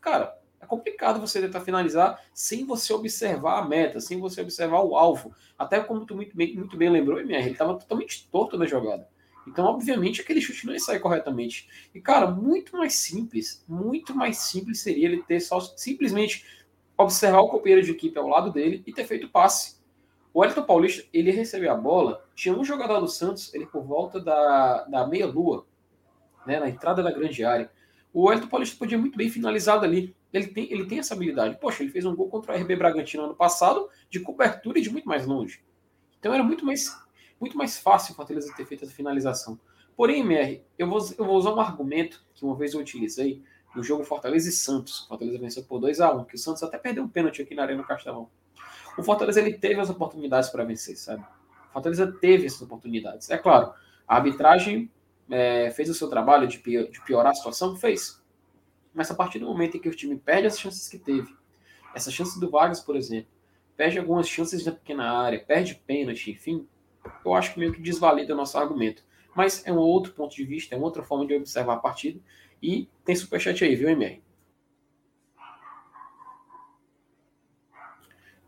[0.00, 4.96] Cara, é complicado você tentar finalizar sem você observar a meta, sem você observar o
[4.96, 5.34] alvo.
[5.58, 9.08] Até como tu muito bem, muito bem lembrou, MR, ele tava totalmente torto na jogada.
[9.46, 11.68] Então, obviamente, aquele chute não ia sair corretamente.
[11.92, 16.44] E, cara, muito mais simples, muito mais simples seria ele ter só simplesmente
[16.96, 19.81] observar o companheiro de equipe ao lado dele e ter feito passe.
[20.34, 24.18] O Elton Paulista, ele recebeu a bola, tinha um jogador do Santos, ele por volta
[24.18, 25.66] da, da meia-lua,
[26.46, 27.70] né, na entrada da grande área.
[28.14, 30.16] O Elton Paulista podia muito bem finalizado ali.
[30.32, 31.58] Ele tem, ele tem essa habilidade.
[31.60, 34.90] Poxa, ele fez um gol contra o RB Bragantino ano passado, de cobertura e de
[34.90, 35.62] muito mais longe.
[36.18, 36.98] Então era muito mais,
[37.38, 39.60] muito mais fácil o Fortaleza ter feito essa finalização.
[39.94, 43.42] Porém, MR, eu vou, eu vou usar um argumento que uma vez eu utilizei
[43.76, 45.06] no jogo Fortaleza e Santos.
[45.06, 47.62] Fortaleza venceu por 2 a 1 que o Santos até perdeu um pênalti aqui na
[47.62, 48.30] Arena Castelão
[48.96, 51.22] o Fortaleza ele teve as oportunidades para vencer, sabe?
[51.70, 53.30] O Fortaleza teve essas oportunidades.
[53.30, 53.72] É claro,
[54.06, 54.90] a arbitragem
[55.30, 57.76] é, fez o seu trabalho de, de piorar a situação?
[57.76, 58.22] Fez.
[58.92, 61.34] Mas a partir do momento em que o time perde as chances que teve,
[61.94, 63.30] essa chance do Vargas, por exemplo,
[63.76, 66.66] perde algumas chances na pequena área, perde pênalti, enfim,
[67.24, 69.02] eu acho que meio que desvalida o nosso argumento.
[69.34, 72.20] Mas é um outro ponto de vista, é uma outra forma de observar a partida.
[72.62, 74.22] E tem superchat aí, viu, MR?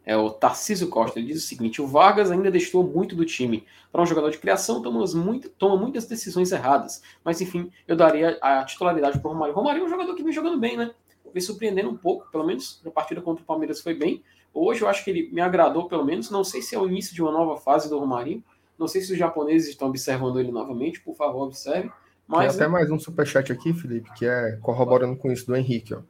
[0.07, 1.19] É o Tarcísio Costa.
[1.19, 3.65] Ele diz o seguinte: o Vargas ainda deixou muito do time.
[3.91, 7.03] Para um jogador de criação, toma, muito, toma muitas decisões erradas.
[7.25, 9.55] Mas enfim, eu daria a titularidade para o Romário.
[9.55, 10.91] Romário é um jogador que vem jogando bem, né?
[11.33, 14.23] Vem surpreendendo um pouco, pelo menos na partida contra o Palmeiras foi bem.
[14.53, 16.31] Hoje eu acho que ele me agradou, pelo menos.
[16.31, 18.43] Não sei se é o início de uma nova fase do Romário.
[18.79, 21.01] Não sei se os japoneses estão observando ele novamente.
[21.01, 21.91] Por favor, observe.
[22.27, 25.95] Mas, Tem até mais um superchat aqui, Felipe, que é corroborando com isso do Henrique.
[25.95, 26.01] Ó.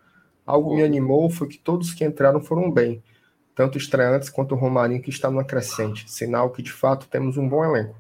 [0.47, 3.03] Algo me animou foi que todos que entraram foram bem
[3.55, 7.49] tanto estreantes quanto o Romarinho, que está numa crescente, sinal que de fato temos um
[7.49, 7.97] bom elenco.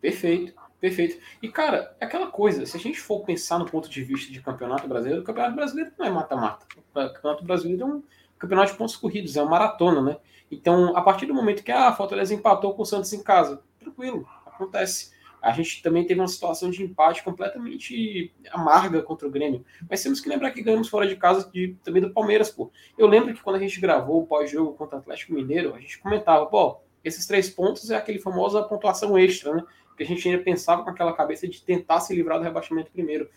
[0.00, 1.18] Perfeito, perfeito.
[1.42, 4.40] E cara, é aquela coisa, se a gente for pensar no ponto de vista de
[4.40, 6.66] campeonato brasileiro, o campeonato brasileiro não é mata-mata.
[6.76, 8.02] O campeonato brasileiro é um
[8.38, 10.16] campeonato de pontos corridos, é uma maratona, né?
[10.50, 14.28] Então, a partir do momento que a Fortaleza empatou com o Santos em casa, tranquilo,
[14.46, 15.15] acontece.
[15.46, 19.64] A gente também teve uma situação de empate completamente amarga contra o Grêmio.
[19.88, 22.68] Mas temos que lembrar que ganhamos fora de casa de, também do Palmeiras, pô.
[22.98, 26.00] Eu lembro que quando a gente gravou o pós-jogo contra o Atlético Mineiro, a gente
[26.00, 29.62] comentava, pô, esses três pontos é aquele famosa pontuação extra, né?
[29.96, 33.30] Que a gente ainda pensava com aquela cabeça de tentar se livrar do rebaixamento primeiro.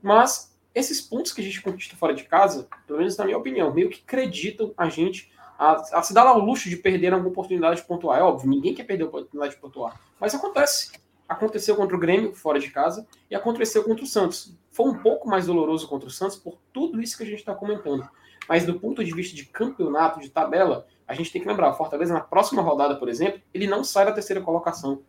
[0.00, 3.70] Mas esses pontos que a gente conquista fora de casa, pelo menos na minha opinião,
[3.70, 7.82] meio que acreditam a gente a, a se dar ao luxo de perder alguma oportunidade
[7.82, 8.18] de pontuar.
[8.18, 10.00] É óbvio, ninguém quer perder a oportunidade de pontuar.
[10.18, 10.92] Mas acontece
[11.30, 14.52] aconteceu contra o Grêmio, fora de casa, e aconteceu contra o Santos.
[14.68, 17.54] Foi um pouco mais doloroso contra o Santos por tudo isso que a gente está
[17.54, 18.06] comentando.
[18.48, 21.74] Mas do ponto de vista de campeonato, de tabela, a gente tem que lembrar, o
[21.74, 25.02] Fortaleza na próxima rodada, por exemplo, ele não sai da terceira colocação.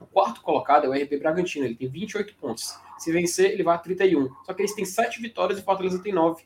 [0.00, 2.74] O quarto colocado é o RP Bragantino, ele tem 28 pontos.
[2.98, 4.30] Se vencer, ele vai a 31.
[4.46, 6.42] Só que eles têm 7 vitórias e o Fortaleza tem 9.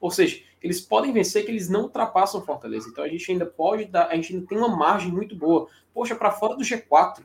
[0.00, 2.88] Ou seja, eles podem vencer que eles não ultrapassam o Fortaleza.
[2.88, 5.68] Então a gente ainda pode dar, a gente ainda tem uma margem muito boa.
[5.92, 7.24] Poxa, para fora do G4,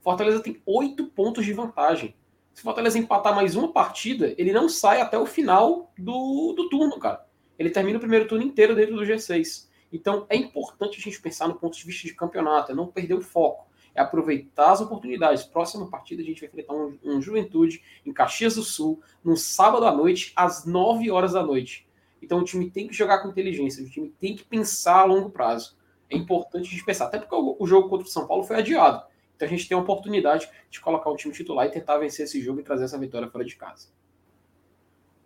[0.00, 2.14] Fortaleza tem oito pontos de vantagem.
[2.54, 6.98] Se Fortaleza empatar mais uma partida, ele não sai até o final do, do turno,
[6.98, 7.26] cara.
[7.58, 9.68] Ele termina o primeiro turno inteiro dentro do G6.
[9.92, 13.14] Então é importante a gente pensar no ponto de vista de campeonato, é não perder
[13.14, 15.44] o foco, é aproveitar as oportunidades.
[15.44, 19.86] Próxima partida a gente vai enfrentar um, um Juventude em Caxias do Sul, no sábado
[19.86, 21.86] à noite, às 9 horas da noite.
[22.22, 25.30] Então o time tem que jogar com inteligência, o time tem que pensar a longo
[25.30, 25.76] prazo.
[26.08, 28.56] É importante a gente pensar, até porque o, o jogo contra o São Paulo foi
[28.56, 29.09] adiado.
[29.40, 32.42] Então a gente tem a oportunidade de colocar o time titular e tentar vencer esse
[32.42, 33.88] jogo e trazer essa vitória fora de casa.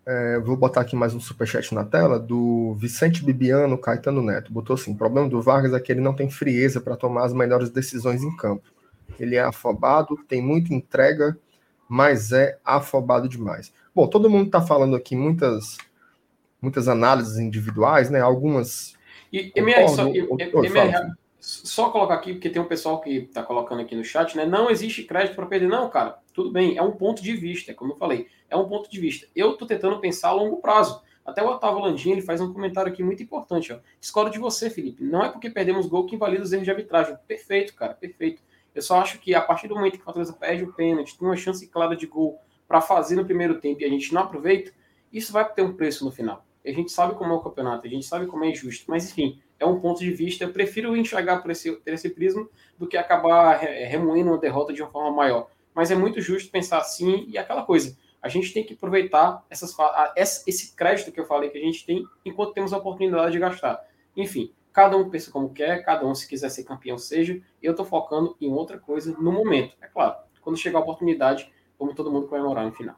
[0.06, 4.52] É, vou botar aqui mais um superchat na tela do Vicente Bibiano Caetano Neto.
[4.52, 7.32] Botou assim: o problema do Vargas é que ele não tem frieza para tomar as
[7.32, 8.62] melhores decisões em campo.
[9.18, 11.36] Ele é afobado, tem muita entrega,
[11.88, 13.72] mas é afobado demais.
[13.92, 15.76] Bom, todo mundo está falando aqui muitas
[16.62, 18.20] muitas análises individuais, né?
[18.20, 18.94] Algumas.
[19.32, 23.10] E, e, minha, só, e, e, minha, só colocar aqui, porque tem um pessoal que
[23.18, 24.46] está colocando aqui no chat, né?
[24.46, 25.68] Não existe crédito para perder.
[25.68, 28.90] Não, cara, tudo bem, é um ponto de vista, como eu falei, é um ponto
[28.90, 29.26] de vista.
[29.36, 31.02] Eu estou tentando pensar a longo prazo.
[31.24, 33.72] Até o Otávio Landim ele faz um comentário aqui muito importante.
[33.72, 33.78] Ó.
[34.00, 35.04] Discordo de você, Felipe.
[35.04, 37.16] Não é porque perdemos gol que invalida os erros de arbitragem.
[37.26, 38.42] Perfeito, cara, perfeito.
[38.74, 41.28] Eu só acho que a partir do momento que o Fortaleza perde o pênalti, tem
[41.28, 44.72] uma chance clara de gol para fazer no primeiro tempo e a gente não aproveita,
[45.12, 46.44] isso vai ter um preço no final.
[46.64, 49.40] A gente sabe como é o campeonato, a gente sabe como é injusto, mas enfim,
[49.58, 50.44] é um ponto de vista.
[50.44, 52.48] Eu prefiro enxergar por esse, por esse prisma
[52.78, 55.48] do que acabar remoendo uma derrota de uma forma maior.
[55.74, 57.96] Mas é muito justo pensar assim e aquela coisa.
[58.22, 59.76] A gente tem que aproveitar essas,
[60.46, 63.84] esse crédito que eu falei que a gente tem enquanto temos a oportunidade de gastar.
[64.16, 67.38] Enfim, cada um pensa como quer, cada um, se quiser ser campeão, seja.
[67.62, 69.76] Eu estou focando em outra coisa no momento.
[69.82, 72.96] É claro, quando chegar a oportunidade, vamos todo mundo comemorar no final.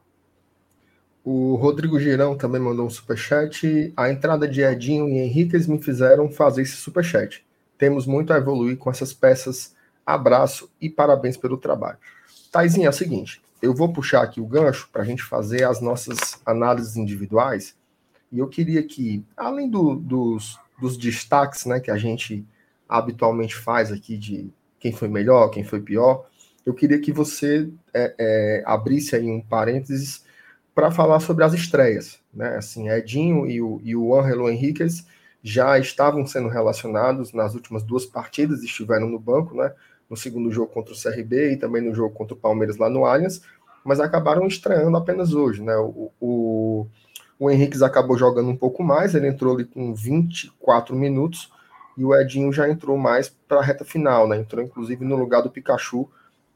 [1.29, 3.91] O Rodrigo Girão também mandou um superchat.
[3.97, 7.45] A entrada de Edinho e Henriquez me fizeram fazer esse superchat.
[7.77, 9.75] Temos muito a evoluir com essas peças.
[10.05, 11.97] Abraço e parabéns pelo trabalho.
[12.49, 15.81] Taizinho, é o seguinte: eu vou puxar aqui o gancho para a gente fazer as
[15.81, 17.75] nossas análises individuais.
[18.31, 22.45] E eu queria que, além do, dos, dos destaques né, que a gente
[22.87, 26.25] habitualmente faz aqui de quem foi melhor, quem foi pior,
[26.65, 30.25] eu queria que você é, é, abrisse aí um parênteses
[30.77, 32.19] para falar sobre as estreias.
[32.31, 32.55] Né?
[32.55, 35.07] Assim, Edinho e o, e o Angelo Henriquez
[35.41, 39.73] já estavam sendo relacionados nas últimas duas partidas, estiveram no banco, né?
[40.07, 43.05] no segundo jogo contra o CRB e também no jogo contra o Palmeiras lá no
[43.05, 43.41] Allianz,
[43.83, 45.63] mas acabaram estreando apenas hoje.
[45.63, 45.75] Né?
[45.77, 46.85] O, o,
[47.39, 51.51] o Henriquez acabou jogando um pouco mais, ele entrou ali com 24 minutos,
[51.97, 54.37] e o Edinho já entrou mais para a reta final, né?
[54.37, 56.07] entrou inclusive no lugar do Pikachu,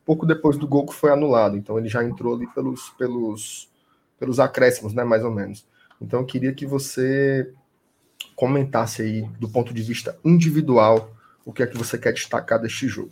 [0.05, 3.70] pouco depois do gol que foi anulado, então ele já entrou ali pelos, pelos
[4.21, 5.65] pelos acréscimos, né, mais ou menos.
[5.99, 7.51] Então eu queria que você
[8.35, 11.11] comentasse aí do ponto de vista individual
[11.43, 13.09] o que é que você quer destacar deste jogo.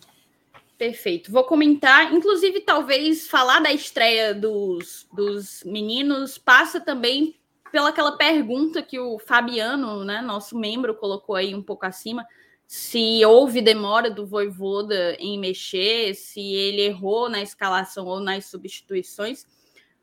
[0.77, 1.31] Perfeito.
[1.31, 7.35] Vou comentar, inclusive, talvez falar da estreia dos, dos meninos passa também
[7.71, 12.23] pela aquela pergunta que o Fabiano, né, nosso membro, colocou aí um pouco acima,
[12.67, 19.47] se houve demora do Voivoda em mexer, se ele errou na escalação ou nas substituições.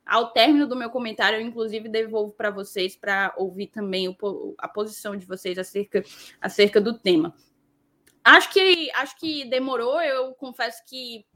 [0.07, 4.69] Ao término do meu comentário, eu inclusive devolvo para vocês para ouvir também o, a
[4.69, 6.05] posição de vocês acerca,
[6.41, 7.35] acerca do tema.
[8.23, 10.01] Acho que acho que demorou.
[10.01, 11.27] Eu confesso que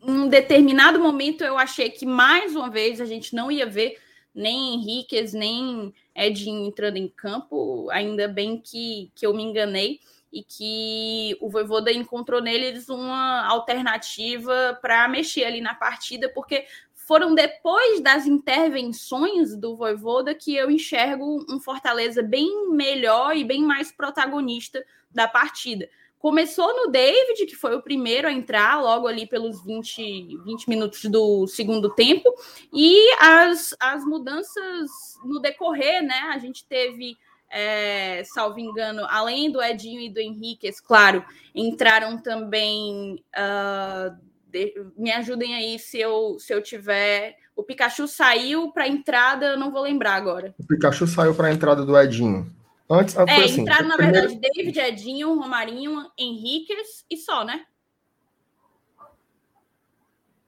[0.00, 3.98] em um determinado momento eu achei que mais uma vez a gente não ia ver
[4.34, 7.88] nem Henriquez, nem Edinho entrando em campo.
[7.90, 10.00] Ainda bem que, que eu me enganei
[10.32, 16.64] e que o Voivoda encontrou neles uma alternativa para mexer ali na partida, porque
[17.06, 23.62] foram depois das intervenções do Voivoda que eu enxergo um Fortaleza bem melhor e bem
[23.62, 25.88] mais protagonista da partida.
[26.18, 31.02] Começou no David, que foi o primeiro a entrar, logo ali pelos 20, 20 minutos
[31.06, 32.32] do segundo tempo,
[32.72, 36.30] e as, as mudanças no decorrer, né?
[36.32, 37.16] A gente teve
[37.50, 43.22] é, salvo engano, além do Edinho e do Henriquez, claro, entraram também.
[43.36, 47.36] Uh, de, me ajudem aí se eu, se eu tiver.
[47.56, 50.54] O Pikachu saiu para a entrada, eu não vou lembrar agora.
[50.58, 52.54] O Pikachu saiu para a entrada do Edinho.
[52.88, 54.28] Antes, é, assim, entraram, na primeiro...
[54.28, 57.64] verdade, David, Edinho, Romarinho, Henriquez e só, né?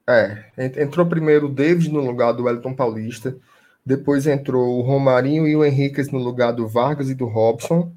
[0.07, 0.45] É,
[0.83, 3.35] entrou primeiro o David no lugar do Wellington Paulista.
[3.83, 7.91] Depois entrou o Romarinho e o Henriquez no lugar do Vargas e do Robson.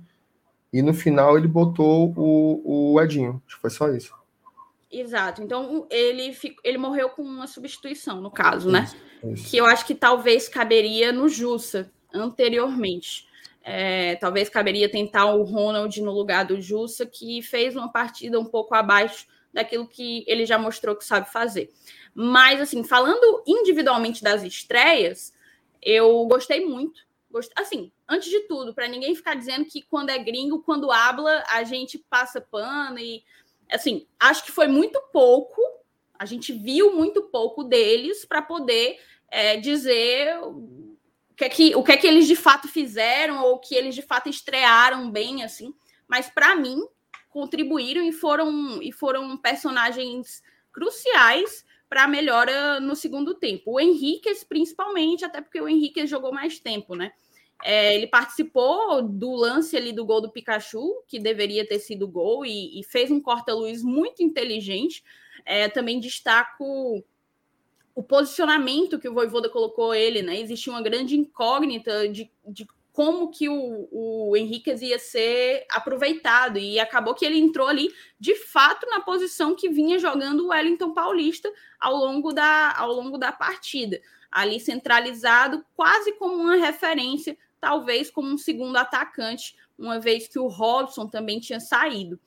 [0.73, 3.43] E no final ele botou o, o Edinho.
[3.47, 4.18] Acho que foi só isso.
[4.91, 5.43] Exato.
[5.43, 8.91] Então ele, ele morreu com uma substituição, no caso, né?
[9.23, 9.51] Isso.
[9.51, 13.29] Que eu acho que talvez caberia no Jussa anteriormente.
[13.63, 18.47] É, talvez caberia tentar o Ronald no lugar do Jussa, que fez uma partida um
[18.47, 21.71] pouco abaixo daquilo que ele já mostrou que sabe fazer.
[22.15, 25.35] Mas, assim, falando individualmente das estreias,
[25.83, 27.07] eu gostei muito.
[27.31, 27.53] Gost...
[27.57, 31.63] Assim, antes de tudo, para ninguém ficar dizendo que quando é gringo, quando habla, a
[31.63, 33.23] gente passa pano e
[33.71, 35.61] assim, acho que foi muito pouco.
[36.19, 38.99] A gente viu muito pouco deles para poder
[39.31, 43.59] é, dizer o que, é que, o que é que eles de fato fizeram ou
[43.59, 45.75] que eles de fato estrearam bem, assim.
[46.07, 46.81] Mas para mim
[47.29, 53.73] contribuíram e foram e foram personagens cruciais para a melhora no segundo tempo.
[53.73, 57.13] O Henrique, principalmente, até porque o Henrique jogou mais tempo, né?
[57.65, 62.47] É, ele participou do lance ali do gol do Pikachu, que deveria ter sido gol,
[62.47, 65.03] e, e fez um corta-luz muito inteligente.
[65.45, 67.05] É, também destaco
[67.95, 70.41] o posicionamento que o Voivoda colocou ele, né?
[70.41, 76.59] Existia uma grande incógnita de, de como que o, o Henriquez ia ser aproveitado.
[76.59, 80.93] E acabou que ele entrou ali, de fato, na posição que vinha jogando o Wellington
[80.93, 84.01] Paulista ao longo da, ao longo da partida.
[84.31, 90.49] Ali centralizado, quase como uma referência, talvez como um segundo atacante, uma vez que o
[90.49, 92.19] Robson também tinha saído.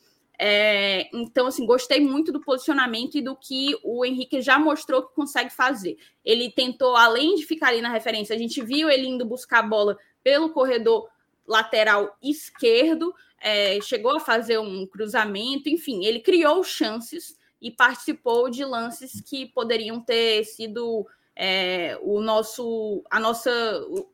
[0.43, 5.13] É, então, assim, gostei muito do posicionamento e do que o Henrique já mostrou que
[5.13, 5.97] consegue fazer.
[6.25, 9.67] Ele tentou, além de ficar ali na referência, a gente viu ele indo buscar a
[9.67, 11.07] bola pelo corredor
[11.45, 18.65] lateral esquerdo, é, chegou a fazer um cruzamento, enfim, ele criou chances e participou de
[18.65, 23.51] lances que poderiam ter sido é, o nosso, a nossa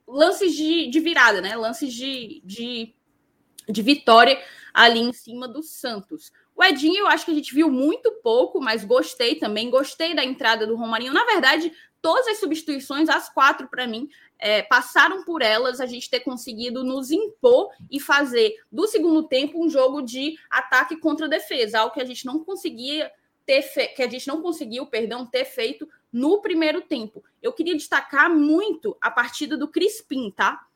[0.08, 1.56] lances de, de virada, né?
[1.56, 2.94] Lances de, de,
[3.68, 4.42] de vitória
[4.74, 6.32] ali em cima do Santos.
[6.56, 9.70] O Edinho, eu acho que a gente viu muito pouco, mas gostei também.
[9.70, 11.14] Gostei da entrada do Romarinho.
[11.14, 16.10] Na verdade, todas as substituições, as quatro para mim, é, passaram por elas, a gente
[16.10, 21.80] ter conseguido nos impor e fazer do segundo tempo um jogo de ataque contra defesa,
[21.80, 23.12] algo que a gente não conseguia
[23.48, 23.88] ter fe...
[23.88, 27.24] que a gente não conseguiu, perdão, ter feito no primeiro tempo.
[27.42, 30.68] Eu queria destacar muito a partida do Crispim, tá?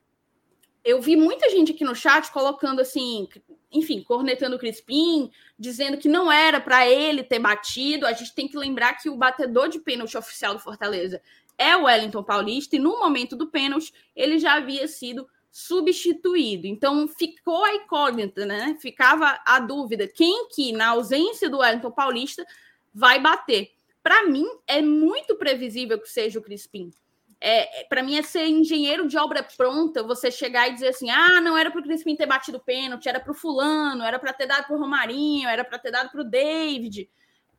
[0.84, 3.28] Eu vi muita gente aqui no chat colocando assim,
[3.72, 5.30] enfim, cornetando o Crispim,
[5.60, 8.08] dizendo que não era para ele ter batido.
[8.08, 11.22] A gente tem que lembrar que o batedor de pênalti oficial do Fortaleza
[11.58, 16.66] é o Wellington Paulista, e no momento do pênalti ele já havia sido substituído.
[16.66, 18.78] Então ficou a incógnita, né?
[18.80, 22.46] Ficava a dúvida quem que, na ausência do Wellington Paulista,
[22.94, 23.72] vai bater.
[24.02, 26.92] Para mim, é muito previsível que seja o Crispim.
[27.40, 31.10] É, é para mim é ser engenheiro de obra pronta, você chegar e dizer assim:
[31.10, 34.32] ah, não era para o Crispim ter batido pênalti, era para o fulano, era para
[34.32, 37.10] ter dado para o Romarinho, era para ter dado para o David.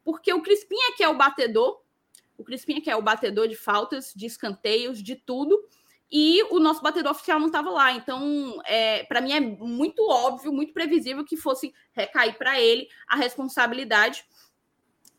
[0.05, 1.81] Porque o Crispim é que é o batedor,
[2.39, 5.61] o Crispim que é o batedor de faltas, de escanteios, de tudo.
[6.13, 7.93] E o nosso batedor oficial não estava lá.
[7.93, 13.17] Então, é, para mim é muito óbvio, muito previsível que fosse recair para ele a
[13.17, 14.23] responsabilidade.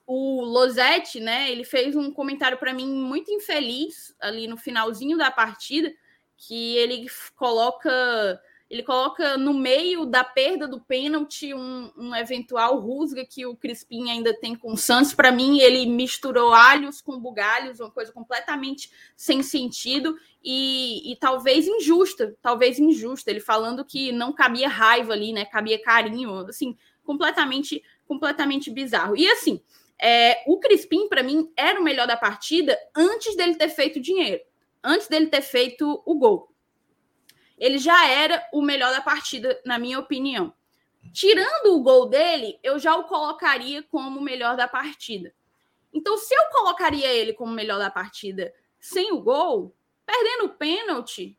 [0.06, 5.32] O Losetti, né, ele fez um comentário para mim muito infeliz ali no finalzinho da
[5.32, 5.92] partida,
[6.38, 8.40] que ele coloca
[8.70, 14.10] ele coloca no meio da perda do pênalti um, um, eventual rusga que o Crispim
[14.10, 15.14] ainda tem com o Santos.
[15.14, 21.68] Para mim, ele misturou alhos com bugalhos, uma coisa completamente sem sentido e, e, talvez
[21.68, 23.30] injusta, talvez injusta.
[23.30, 25.46] Ele falando que não cabia raiva ali, né?
[25.46, 29.16] Cabia carinho, assim, completamente, completamente bizarro.
[29.16, 29.62] E assim,
[30.02, 34.42] é, o Crispim, para mim, era o melhor da partida antes dele ter feito dinheiro,
[34.84, 36.53] antes dele ter feito o gol
[37.58, 40.54] ele já era o melhor da partida, na minha opinião.
[41.12, 45.34] Tirando o gol dele, eu já o colocaria como o melhor da partida.
[45.94, 49.76] Então, se eu colocaria ele como o melhor da partida sem o gol,
[50.06, 51.38] perdendo o pênalti,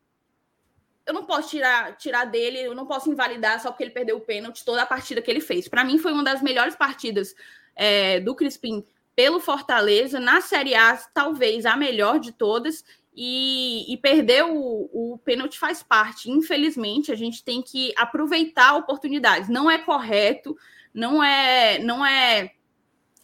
[1.07, 4.21] eu não posso tirar, tirar dele, eu não posso invalidar só porque ele perdeu o
[4.21, 5.69] pênalti toda a partida que ele fez.
[5.69, 7.35] Para mim, foi uma das melhores partidas
[7.75, 8.85] é, do Crispim
[9.15, 10.19] pelo Fortaleza.
[10.19, 12.85] Na Série A, talvez a melhor de todas.
[13.17, 16.31] E, e perder o, o pênalti faz parte.
[16.31, 19.49] Infelizmente, a gente tem que aproveitar oportunidades.
[19.49, 20.57] Não é correto,
[20.93, 22.53] não é, não é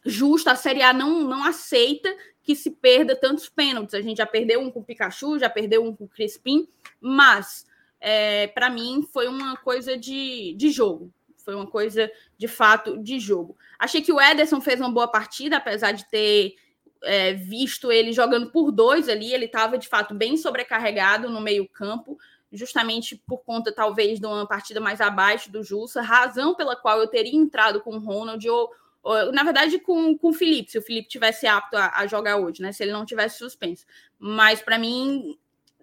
[0.04, 0.48] justo.
[0.48, 3.94] A Série A não, não aceita que se perda tantos pênaltis.
[3.94, 6.68] A gente já perdeu um com o Pikachu, já perdeu um com o Crispim,
[7.00, 7.66] mas
[8.00, 11.12] é, para mim foi uma coisa de, de jogo.
[11.44, 13.56] Foi uma coisa de fato de jogo.
[13.78, 16.54] Achei que o Ederson fez uma boa partida, apesar de ter
[17.02, 22.18] é, visto ele jogando por dois ali, ele estava de fato bem sobrecarregado no meio-campo,
[22.52, 27.06] justamente por conta, talvez, de uma partida mais abaixo do Jussa, razão pela qual eu
[27.06, 28.70] teria entrado com o Ronald ou,
[29.02, 32.36] ou na verdade, com, com o Felipe, se o Felipe tivesse apto a, a jogar
[32.36, 32.72] hoje, né?
[32.72, 33.86] Se ele não tivesse suspenso.
[34.18, 35.38] Mas para mim,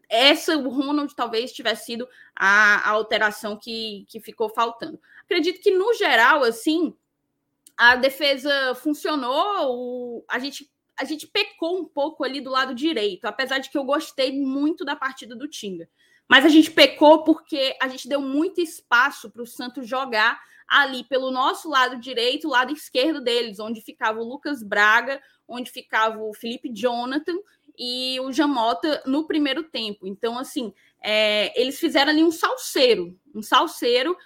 [0.10, 5.00] essa o Ronald talvez tivesse sido a, a alteração que, que ficou faltando.
[5.24, 6.94] Acredito que, no geral, assim,
[7.76, 13.26] a defesa funcionou, o, a gente a gente pecou um pouco ali do lado direito,
[13.26, 15.88] apesar de que eu gostei muito da partida do Tinga.
[16.28, 21.04] Mas a gente pecou porque a gente deu muito espaço para o Santos jogar ali
[21.06, 26.34] pelo nosso lado direito, lado esquerdo deles, onde ficava o Lucas Braga, onde ficava o
[26.34, 27.38] Felipe Jonathan
[27.78, 30.06] e o Jamota no primeiro tempo.
[30.06, 34.18] Então, assim, é, eles fizeram ali um salseiro, um salseiro,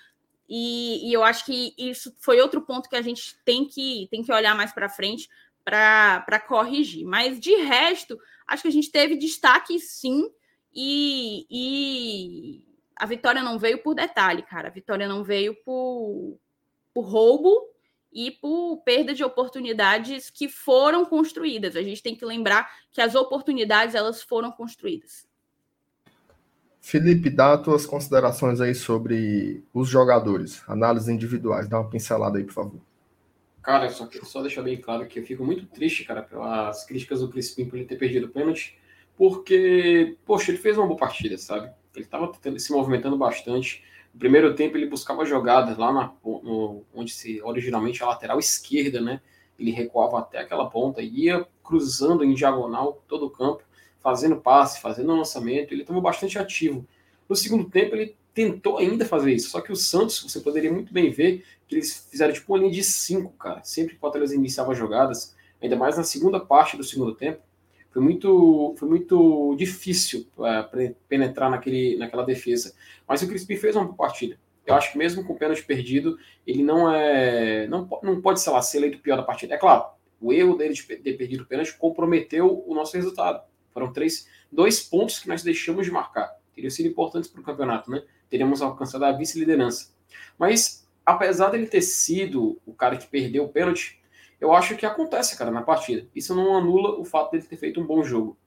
[0.49, 4.21] e, e, eu acho que isso foi outro ponto que a gente tem que, tem
[4.21, 5.29] que olhar mais para frente,
[5.63, 7.05] para corrigir.
[7.05, 10.29] Mas de resto, acho que a gente teve destaque sim,
[10.73, 14.69] e, e a vitória não veio por detalhe, cara.
[14.69, 16.37] A vitória não veio por,
[16.93, 17.69] por roubo
[18.13, 21.75] e por perda de oportunidades que foram construídas.
[21.75, 25.29] A gente tem que lembrar que as oportunidades elas foram construídas.
[26.79, 32.43] Felipe, dá as tuas considerações aí sobre os jogadores, análises individuais, dá uma pincelada aí,
[32.43, 32.81] por favor.
[33.61, 37.19] Cara, só, que, só deixar bem claro que eu fico muito triste, cara, pelas críticas
[37.19, 38.77] do Crispim por ele ter perdido o pênalti,
[39.15, 41.71] porque, poxa, ele fez uma boa partida, sabe?
[41.95, 43.83] Ele estava se movimentando bastante.
[44.13, 48.99] No primeiro tempo ele buscava jogadas lá na, no, onde se originalmente a lateral esquerda,
[48.99, 49.21] né?
[49.59, 53.63] Ele recuava até aquela ponta, ia cruzando em diagonal todo o campo,
[53.99, 55.71] fazendo passe, fazendo lançamento.
[55.71, 56.87] Ele estava bastante ativo.
[57.31, 59.51] No segundo tempo ele tentou ainda fazer isso.
[59.51, 62.73] Só que o Santos, você poderia muito bem ver que eles fizeram tipo uma linha
[62.73, 63.63] de cinco, cara.
[63.63, 67.39] Sempre que o Fortaleza iniciava jogadas, ainda mais na segunda parte do segundo tempo,
[67.89, 72.75] foi muito, foi muito difícil uh, penetrar naquele, naquela defesa.
[73.07, 74.37] Mas o Crispim fez uma boa partida.
[74.65, 77.65] Eu acho que mesmo com o pênalti perdido, ele não é.
[77.67, 79.55] Não, não pode, sei lá, ser eleito pior da partida.
[79.55, 79.85] É claro,
[80.19, 83.41] o erro dele de ter perdido o pênalti comprometeu o nosso resultado.
[83.69, 86.30] Foram três, dois pontos que nós deixamos de marcar.
[86.61, 88.03] Teriam sido importantes para o campeonato, né?
[88.29, 89.93] teríamos alcançado a vice-liderança.
[90.37, 93.99] Mas, apesar dele ter sido o cara que perdeu o pênalti,
[94.39, 96.07] eu acho que acontece, cara, na partida.
[96.15, 98.37] Isso não anula o fato dele ter feito um bom jogo.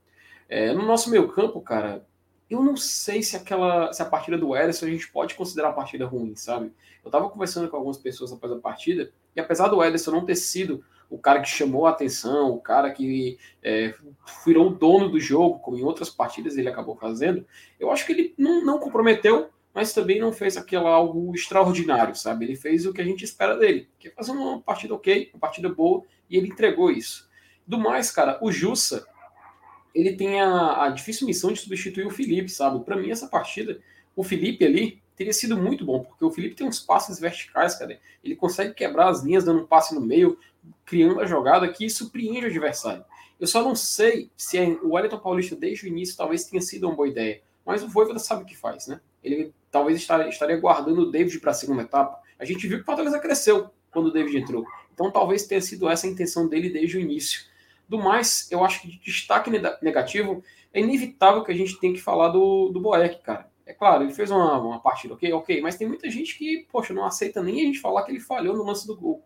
[0.49, 2.07] É, no nosso meio campo, cara,
[2.49, 5.75] eu não sei se aquela se a partida do Ederson a gente pode considerar uma
[5.75, 6.73] partida ruim, sabe?
[7.05, 10.37] Eu tava conversando com algumas pessoas após a partida, e apesar do Ederson não ter
[10.37, 13.94] sido o cara que chamou a atenção, o cara que é,
[14.44, 17.46] virou o dono do jogo, como em outras partidas ele acabou fazendo,
[17.78, 22.44] eu acho que ele não, não comprometeu mas também não fez aquilo algo extraordinário, sabe?
[22.44, 25.40] Ele fez o que a gente espera dele, que é fazer uma partida ok, uma
[25.40, 27.28] partida boa, e ele entregou isso.
[27.66, 29.05] Do mais, cara, o Jussa,
[29.92, 32.84] ele tem a, a difícil missão de substituir o Felipe, sabe?
[32.84, 33.80] Para mim, essa partida,
[34.14, 37.98] o Felipe ali teria sido muito bom, porque o Felipe tem uns passes verticais, cara.
[38.22, 40.38] Ele consegue quebrar as linhas, dando um passe no meio,
[40.85, 43.05] criando a jogada que surpreende o adversário.
[43.39, 46.95] Eu só não sei se o Wellington Paulista, desde o início, talvez tenha sido uma
[46.95, 47.43] boa ideia.
[47.65, 49.01] Mas o Voivoda sabe o que faz, né?
[49.23, 52.21] Ele talvez estaria, estaria guardando o David para a segunda etapa.
[52.39, 54.65] A gente viu que o Fortaleza cresceu quando o David entrou.
[54.93, 57.43] Então talvez tenha sido essa a intenção dele desde o início.
[57.89, 59.51] Do mais, eu acho que de destaque
[59.83, 60.43] negativo
[60.73, 63.51] é inevitável que a gente tenha que falar do, do Boeck, cara.
[63.67, 66.93] É claro, ele fez uma, uma partida ok, ok, mas tem muita gente que, poxa,
[66.93, 69.25] não aceita nem a gente falar que ele falhou no lance do gol.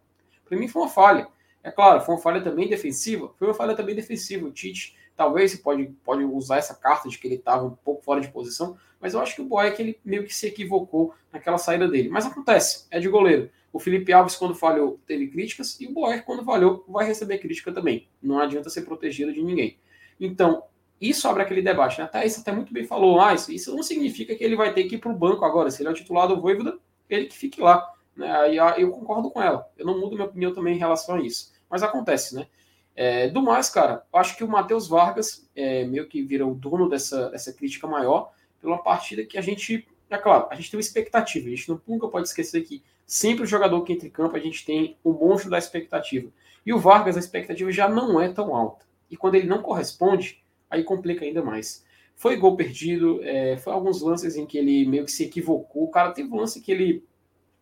[0.48, 1.28] Para mim foi uma falha.
[1.62, 4.46] É claro, foi uma falha também defensiva, foi uma falha também defensiva.
[4.46, 8.20] O Tite talvez pode, pode usar essa carta de que ele estava um pouco fora
[8.20, 11.88] de posição, mas eu acho que o Boeck ele meio que se equivocou naquela saída
[11.88, 12.08] dele.
[12.08, 13.50] Mas acontece, é de goleiro.
[13.72, 17.72] O Felipe Alves, quando falhou, teve críticas, e o Boeck, quando falhou, vai receber crítica
[17.72, 18.08] também.
[18.22, 19.76] Não adianta ser protegido de ninguém.
[20.18, 20.62] Então,
[21.00, 21.98] isso abre aquele debate.
[21.98, 22.04] Né?
[22.04, 24.84] Até isso até muito bem falou, ah, isso, isso não significa que ele vai ter
[24.84, 25.70] que ir para o banco agora.
[25.70, 26.78] Se ele é o titular do Voivoda,
[27.08, 27.92] ele que fique lá.
[28.18, 28.60] Né?
[28.60, 29.70] Aí eu concordo com ela.
[29.78, 31.52] Eu não mudo minha opinião também em relação a isso.
[31.70, 32.48] Mas acontece, né?
[32.96, 36.88] É, do mais, cara, acho que o Matheus Vargas é, meio que vira o dono
[36.88, 40.82] dessa, dessa crítica maior pela partida que a gente, é claro, a gente tem uma
[40.82, 41.46] expectativa.
[41.46, 44.66] A gente nunca pode esquecer que sempre o jogador que entra em campo a gente
[44.66, 46.28] tem o monstro da expectativa.
[46.66, 48.84] E o Vargas, a expectativa já não é tão alta.
[49.08, 51.86] E quando ele não corresponde, aí complica ainda mais.
[52.16, 55.84] Foi gol perdido, é, foi alguns lances em que ele meio que se equivocou.
[55.84, 57.04] O cara teve um lance que ele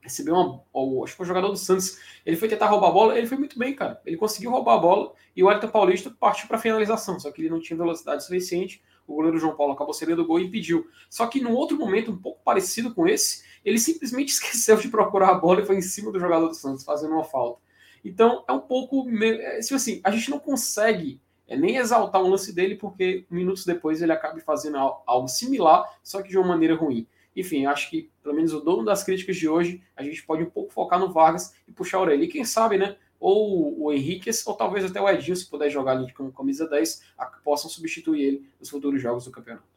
[0.06, 1.02] recebeu uma.
[1.02, 1.98] Acho que foi o jogador do Santos.
[2.24, 4.00] Ele foi tentar roubar a bola, ele foi muito bem, cara.
[4.06, 7.50] Ele conseguiu roubar a bola e o Elton Paulista partiu para finalização, só que ele
[7.50, 8.82] não tinha velocidade suficiente.
[9.06, 10.88] O goleiro João Paulo acabou cedendo o gol e impediu.
[11.10, 15.30] Só que num outro momento, um pouco parecido com esse, ele simplesmente esqueceu de procurar
[15.30, 17.60] a bola e foi em cima do jogador do Santos, fazendo uma falta.
[18.04, 19.08] Então é um pouco.
[19.22, 23.64] É, tipo assim, a gente não consegue é nem exaltar um lance dele, porque minutos
[23.64, 24.76] depois ele acaba fazendo
[25.06, 27.06] algo similar, só que de uma maneira ruim.
[27.36, 30.50] Enfim, acho que, pelo menos o dono das críticas de hoje, a gente pode um
[30.50, 32.24] pouco focar no Vargas e puxar a orelha.
[32.24, 32.96] E quem sabe, né?
[33.20, 37.02] Ou o Henrique, ou talvez até o Edinho, se puder jogar ali com camisa 10,
[37.44, 39.75] possam substituir ele nos futuros jogos do campeonato.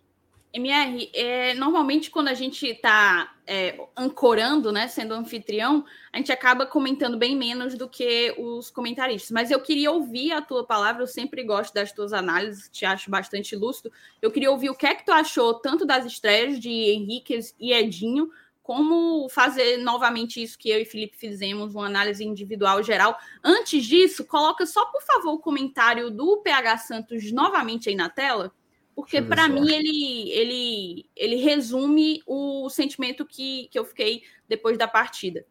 [0.51, 6.65] MR, é, normalmente quando a gente está é, ancorando, né, sendo anfitrião, a gente acaba
[6.65, 9.29] comentando bem menos do que os comentaristas.
[9.29, 13.11] Mas eu queria ouvir a tua palavra, eu sempre gosto das tuas análises, te acho
[13.11, 13.91] bastante lúcido.
[14.21, 17.71] Eu queria ouvir o que é que tu achou tanto das estreias de Henrique e
[17.71, 18.31] Edinho,
[18.63, 23.17] como fazer novamente isso que eu e Felipe fizemos, uma análise individual geral.
[23.43, 28.53] Antes disso, coloca só, por favor, o comentário do PH Santos novamente aí na tela
[28.99, 34.89] porque para mim ele, ele, ele resume o sentimento que, que eu fiquei depois da
[34.89, 35.45] partida.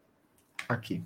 [0.68, 1.02] Aqui.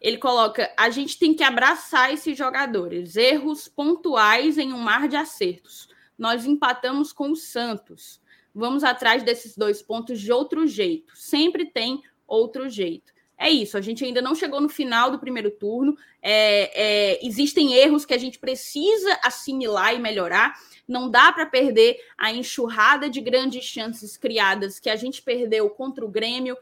[0.00, 5.16] Ele coloca: a gente tem que abraçar esses jogadores, erros pontuais em um mar de
[5.16, 5.88] acertos.
[6.16, 8.20] Nós empatamos com o Santos.
[8.54, 11.12] Vamos atrás desses dois pontos de outro jeito.
[11.16, 13.12] Sempre tem outro jeito.
[13.38, 15.96] É isso, a gente ainda não chegou no final do primeiro turno.
[16.22, 16.70] É,
[17.14, 20.54] é, existem erros que a gente precisa assimilar e melhorar.
[20.88, 26.04] Não dá para perder a enxurrada de grandes chances criadas que a gente perdeu contra
[26.04, 26.56] o Grêmio.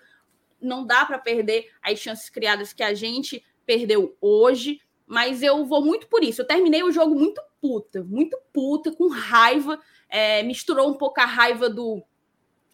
[0.60, 4.80] Não dá para perder as chances criadas que a gente perdeu hoje.
[5.06, 6.42] Mas eu vou muito por isso.
[6.42, 9.78] Eu terminei o jogo muito puta, muito puta, com raiva.
[10.08, 12.02] É, misturou um pouco a raiva do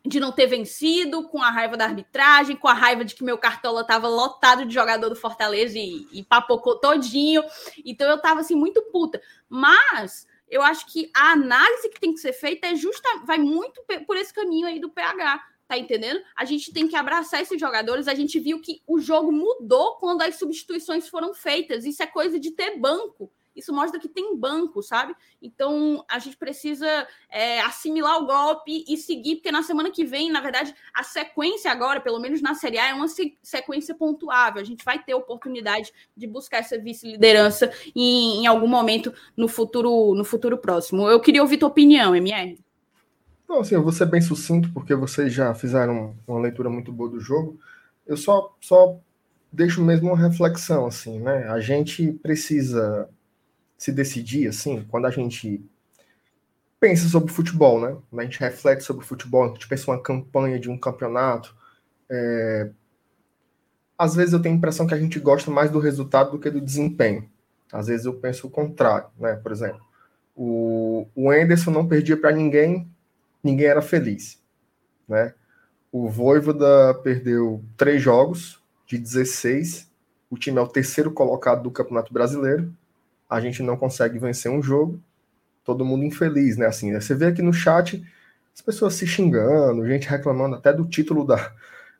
[0.04, 3.36] de não ter vencido, com a raiva da arbitragem, com a raiva de que meu
[3.36, 7.42] cartola estava lotado de jogador do Fortaleza e, e papocou todinho.
[7.84, 9.20] Então eu tava assim muito puta.
[9.48, 13.82] Mas eu acho que a análise que tem que ser feita é justa, vai muito
[14.06, 16.20] por esse caminho aí do PH, tá entendendo?
[16.34, 18.08] A gente tem que abraçar esses jogadores.
[18.08, 21.84] A gente viu que o jogo mudou quando as substituições foram feitas.
[21.84, 25.14] Isso é coisa de ter banco isso mostra que tem banco, sabe?
[25.42, 30.30] Então a gente precisa é, assimilar o golpe e seguir, porque na semana que vem,
[30.30, 33.06] na verdade, a sequência agora, pelo menos na Série A, é uma
[33.42, 34.60] sequência pontuável.
[34.60, 40.14] A gente vai ter oportunidade de buscar essa vice-liderança em, em, algum momento no futuro,
[40.14, 41.08] no futuro próximo.
[41.08, 42.58] Eu queria ouvir tua opinião, MR.
[43.48, 47.10] Não, assim, eu vou ser bem sucinto, porque vocês já fizeram uma leitura muito boa
[47.10, 47.58] do jogo.
[48.06, 48.96] Eu só, só
[49.52, 51.48] deixo mesmo uma reflexão, assim, né?
[51.48, 53.08] A gente precisa
[53.80, 55.64] se decidir, assim, quando a gente
[56.78, 57.96] pensa sobre futebol, né?
[58.10, 61.56] Quando a gente reflete sobre futebol, a gente pensa uma campanha de um campeonato,
[62.10, 62.68] é...
[63.96, 66.50] às vezes eu tenho a impressão que a gente gosta mais do resultado do que
[66.50, 67.26] do desempenho.
[67.72, 69.36] Às vezes eu penso o contrário, né?
[69.36, 69.80] Por exemplo,
[70.36, 72.86] o, o Anderson não perdia para ninguém,
[73.42, 74.42] ninguém era feliz,
[75.08, 75.32] né?
[75.90, 79.90] O Voivoda perdeu três jogos de 16,
[80.28, 82.74] o time é o terceiro colocado do Campeonato Brasileiro,
[83.30, 85.00] a gente não consegue vencer um jogo,
[85.64, 86.66] todo mundo infeliz, né?
[86.66, 87.00] Assim, né?
[87.00, 88.04] você vê aqui no chat
[88.52, 91.52] as pessoas se xingando, gente reclamando até do título da,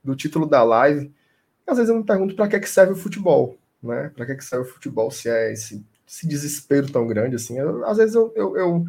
[0.03, 1.15] do título da live.
[1.67, 4.11] Às vezes eu me pergunto para que, que serve o futebol, né?
[4.15, 7.57] Para que, que serve o futebol se é esse, esse desespero tão grande assim?
[7.57, 8.85] Eu, às vezes eu, eu, eu,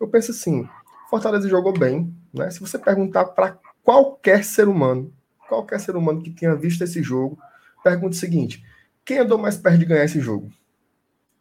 [0.00, 0.68] eu penso assim:
[1.08, 2.50] Fortaleza jogou bem, né?
[2.50, 5.12] Se você perguntar para qualquer ser humano,
[5.48, 7.38] qualquer ser humano que tenha visto esse jogo,
[7.84, 8.64] pergunta o seguinte:
[9.04, 10.50] quem andou mais perto de ganhar esse jogo?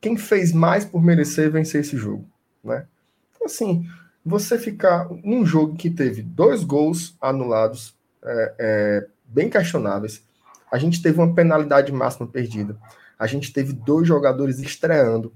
[0.02, 2.26] Quem fez mais por merecer vencer esse jogo,
[2.64, 2.86] né?
[3.32, 3.88] Então, assim,
[4.26, 10.24] você ficar num jogo que teve dois gols anulados, é, é, bem questionáveis,
[10.72, 12.78] a gente teve uma penalidade máxima perdida,
[13.18, 15.34] a gente teve dois jogadores estreando.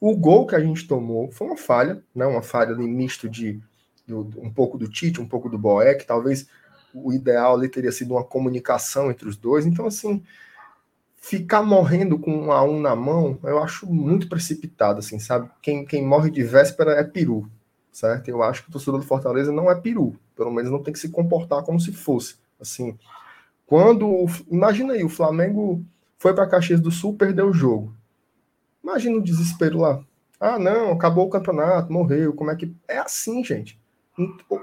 [0.00, 2.24] O gol que a gente tomou foi uma falha, né?
[2.24, 3.60] Uma falha ali misto de,
[4.08, 6.46] um pouco do Tite, um pouco do Boeck, talvez
[6.94, 9.66] o ideal ali teria sido uma comunicação entre os dois.
[9.66, 10.22] Então, assim,
[11.20, 15.50] ficar morrendo com um a um na mão, eu acho muito precipitado, assim, sabe?
[15.60, 17.50] Quem, quem morre de véspera é peru,
[17.92, 18.28] certo?
[18.28, 20.98] Eu acho que o torcedor do Fortaleza não é peru, pelo menos não tem que
[20.98, 22.96] se comportar como se fosse, assim.
[23.66, 25.84] Quando, imagina aí, o Flamengo
[26.16, 27.94] foi para Caxias do Sul, perdeu o jogo.
[28.82, 30.02] Imagina o desespero lá.
[30.40, 32.74] Ah, não, acabou o campeonato, morreu, como é que...
[32.86, 33.78] É assim, gente.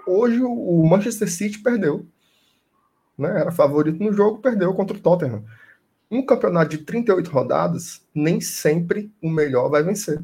[0.08, 2.06] Hoje o Manchester City perdeu.
[3.18, 3.30] Né?
[3.40, 5.44] Era favorito no jogo, perdeu contra o Tottenham
[6.16, 10.22] um campeonato de 38 rodadas, nem sempre o melhor vai vencer.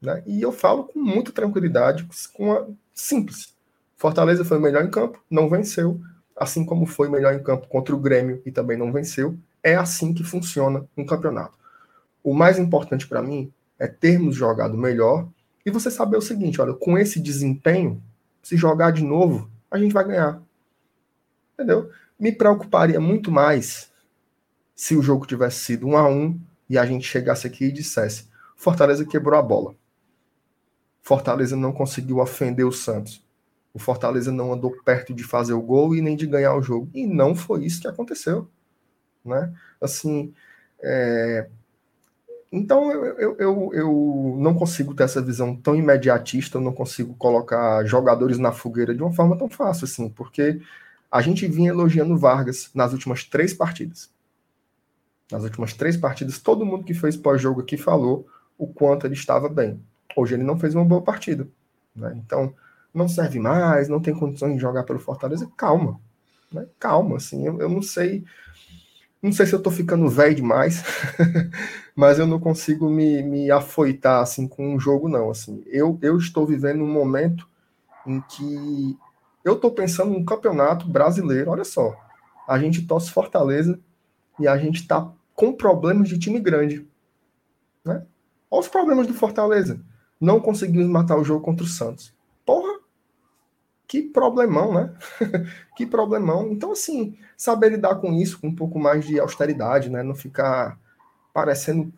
[0.00, 0.22] Né?
[0.26, 2.66] E eu falo com muita tranquilidade, com a...
[2.92, 3.54] simples.
[3.96, 6.00] Fortaleza foi o melhor em campo, não venceu,
[6.36, 9.38] assim como foi melhor em campo contra o Grêmio e também não venceu.
[9.62, 11.56] É assim que funciona um campeonato.
[12.22, 15.28] O mais importante para mim é termos jogado melhor
[15.64, 18.02] e você saber o seguinte: olha, com esse desempenho,
[18.42, 20.42] se jogar de novo, a gente vai ganhar.
[21.54, 21.90] Entendeu?
[22.18, 23.91] Me preocuparia muito mais
[24.82, 26.36] se o jogo tivesse sido um a um
[26.68, 29.76] e a gente chegasse aqui e dissesse: Fortaleza quebrou a bola.
[31.00, 33.24] Fortaleza não conseguiu ofender o Santos.
[33.72, 36.90] O Fortaleza não andou perto de fazer o gol e nem de ganhar o jogo.
[36.92, 38.48] E não foi isso que aconteceu.
[39.24, 39.54] Né?
[39.80, 40.34] Assim,
[40.80, 41.48] é...
[42.50, 47.14] Então eu, eu, eu, eu, não consigo ter essa visão tão imediatista, eu não consigo
[47.14, 50.60] colocar jogadores na fogueira de uma forma tão fácil assim, porque
[51.08, 54.10] a gente vinha elogiando Vargas nas últimas três partidas
[55.32, 58.26] nas últimas três partidas, todo mundo que fez pós-jogo aqui falou
[58.58, 59.82] o quanto ele estava bem.
[60.14, 61.48] Hoje ele não fez uma boa partida.
[61.96, 62.12] Né?
[62.24, 62.54] Então,
[62.92, 65.50] não serve mais, não tem condições de jogar pelo Fortaleza.
[65.56, 65.98] Calma.
[66.52, 66.66] Né?
[66.78, 68.24] Calma, assim, eu, eu não sei.
[69.22, 70.82] Não sei se eu estou ficando velho demais,
[71.94, 75.30] mas eu não consigo me, me afoitar assim com um jogo, não.
[75.30, 77.48] Assim, eu, eu estou vivendo um momento
[78.04, 78.98] em que
[79.44, 81.50] eu estou pensando num campeonato brasileiro.
[81.52, 81.96] Olha só,
[82.48, 83.78] a gente torce Fortaleza
[84.40, 86.86] e a gente está com problemas de time grande.
[87.84, 88.04] Né?
[88.50, 89.80] Olha os problemas do Fortaleza.
[90.20, 92.14] Não conseguimos matar o jogo contra o Santos.
[92.44, 92.80] Porra!
[93.86, 94.94] Que problemão, né?
[95.76, 96.50] que problemão.
[96.50, 100.02] Então, assim, saber lidar com isso com um pouco mais de austeridade, né?
[100.02, 100.78] Não ficar
[101.34, 101.92] parecendo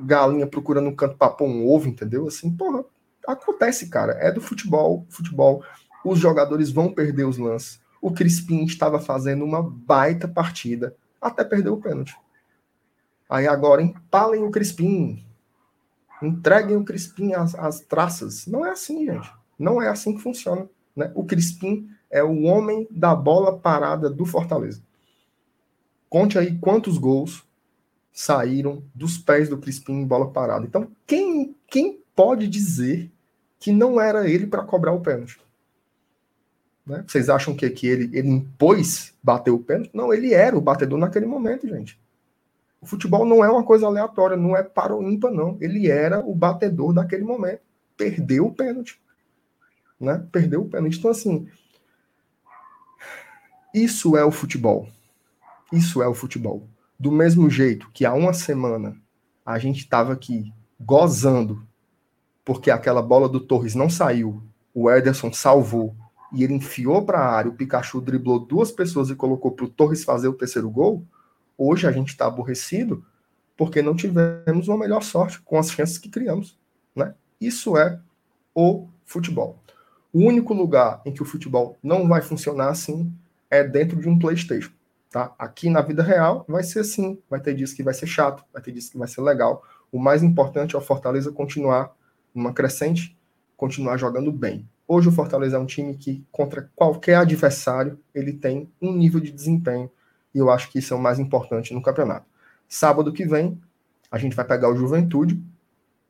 [0.00, 2.26] galinha procurando um canto para pôr um ovo, entendeu?
[2.26, 2.84] Assim, porra,
[3.26, 4.12] acontece, cara.
[4.14, 5.06] É do futebol.
[5.08, 5.62] Futebol.
[6.04, 7.80] Os jogadores vão perder os lances.
[8.00, 12.16] O Crispim estava fazendo uma baita partida até perder o pênalti.
[13.28, 15.24] Aí agora empalem o Crispim.
[16.22, 18.46] Entreguem o Crispim às, traças.
[18.46, 19.30] Não é assim, gente.
[19.58, 20.68] Não é assim que funciona.
[20.94, 21.10] Né?
[21.14, 24.82] O Crispim é o homem da bola parada do Fortaleza.
[26.08, 27.44] Conte aí quantos gols
[28.12, 30.64] saíram dos pés do Crispim em bola parada.
[30.64, 33.10] Então, quem, quem pode dizer
[33.58, 35.38] que não era ele para cobrar o pênalti?
[36.86, 37.04] Né?
[37.06, 39.90] Vocês acham que, que ele, ele impôs bater o pênalti?
[39.92, 41.98] Não, ele era o batedor naquele momento, gente.
[42.80, 45.56] O futebol não é uma coisa aleatória, não é para o ímpar, não.
[45.60, 47.62] Ele era o batedor daquele momento.
[47.96, 49.00] Perdeu o pênalti.
[49.98, 50.26] Né?
[50.30, 50.98] Perdeu o pênalti.
[50.98, 51.48] Então, assim,
[53.74, 54.88] isso é o futebol.
[55.72, 56.68] Isso é o futebol.
[56.98, 58.96] Do mesmo jeito que há uma semana
[59.44, 61.66] a gente estava aqui gozando
[62.46, 64.40] porque aquela bola do Torres não saiu,
[64.72, 65.96] o Ederson salvou
[66.32, 69.68] e ele enfiou para a área, o Pikachu driblou duas pessoas e colocou para o
[69.68, 71.04] Torres fazer o terceiro gol,
[71.56, 73.04] hoje a gente está aborrecido
[73.56, 76.58] porque não tivemos uma melhor sorte com as chances que criamos.
[76.94, 77.14] Né?
[77.40, 77.98] Isso é
[78.54, 79.58] o futebol.
[80.12, 83.12] O único lugar em que o futebol não vai funcionar assim
[83.50, 84.72] é dentro de um PlayStation.
[85.10, 85.34] Tá?
[85.38, 87.18] Aqui na vida real vai ser assim.
[87.30, 89.62] Vai ter dias que vai ser chato, vai ter dias que vai ser legal.
[89.90, 91.94] O mais importante é o Fortaleza continuar
[92.34, 93.16] numa crescente,
[93.56, 94.68] continuar jogando bem.
[94.86, 99.32] Hoje o Fortaleza é um time que, contra qualquer adversário, ele tem um nível de
[99.32, 99.90] desempenho.
[100.36, 102.26] E eu acho que isso é o mais importante no campeonato.
[102.68, 103.58] Sábado que vem,
[104.10, 105.42] a gente vai pegar o Juventude,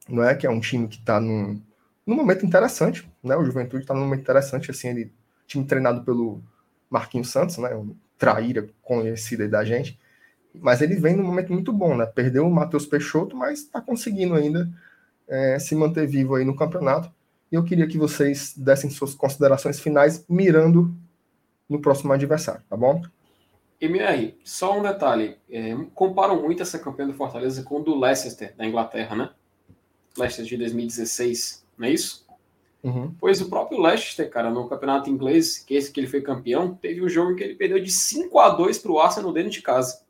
[0.09, 0.35] não é?
[0.35, 1.63] Que é um time que está num,
[2.05, 3.37] num momento interessante, né?
[3.37, 5.13] O Juventude está num momento interessante, assim, ele
[5.47, 6.43] time treinado pelo
[6.91, 7.73] Marquinhos Santos, né?
[7.77, 9.97] Um traíra conhecida da gente.
[10.53, 12.05] Mas ele vem num momento muito bom, né?
[12.05, 14.69] Perdeu o Matheus Peixoto, mas está conseguindo ainda
[15.29, 17.09] é, se manter vivo aí no campeonato.
[17.53, 20.93] E eu queria que vocês dessem suas considerações finais mirando
[21.69, 23.03] no próximo adversário, tá bom?
[23.81, 25.39] MR, só um detalhe.
[25.51, 29.31] É, comparam muito essa campanha do Fortaleza com o do Leicester, da Inglaterra, né?
[30.17, 32.27] Leicester de 2016, não é isso?
[32.83, 33.15] Uhum.
[33.19, 37.03] Pois o próprio Leicester, cara, no campeonato inglês, que esse que ele foi campeão, teve
[37.03, 39.61] um jogo em que ele perdeu de 5 a 2 para o Arsenal dentro de
[39.61, 40.05] casa.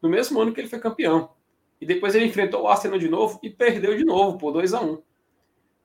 [0.00, 1.30] No mesmo ano que ele foi campeão.
[1.80, 4.80] E depois ele enfrentou o Arsenal de novo e perdeu de novo por 2 a
[4.80, 5.02] 1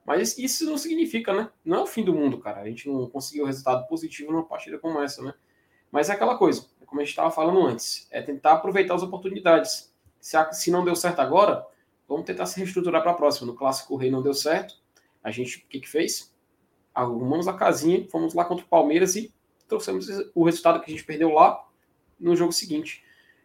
[0.06, 1.50] Mas isso não significa, né?
[1.64, 2.60] Não é o fim do mundo, cara.
[2.60, 5.34] A gente não conseguiu resultado positivo numa partida como essa, né?
[5.90, 9.92] Mas é aquela coisa, como a gente estava falando antes, é tentar aproveitar as oportunidades.
[10.20, 11.66] Se, se não deu certo agora,
[12.08, 13.46] vamos tentar se reestruturar para a próxima.
[13.46, 14.74] No Clássico Rei não deu certo,
[15.22, 16.34] a gente, o que que fez?
[16.94, 19.32] Arrumamos a casinha, fomos lá contra o Palmeiras e
[19.68, 21.64] trouxemos o resultado que a gente perdeu lá
[22.18, 23.04] no jogo seguinte.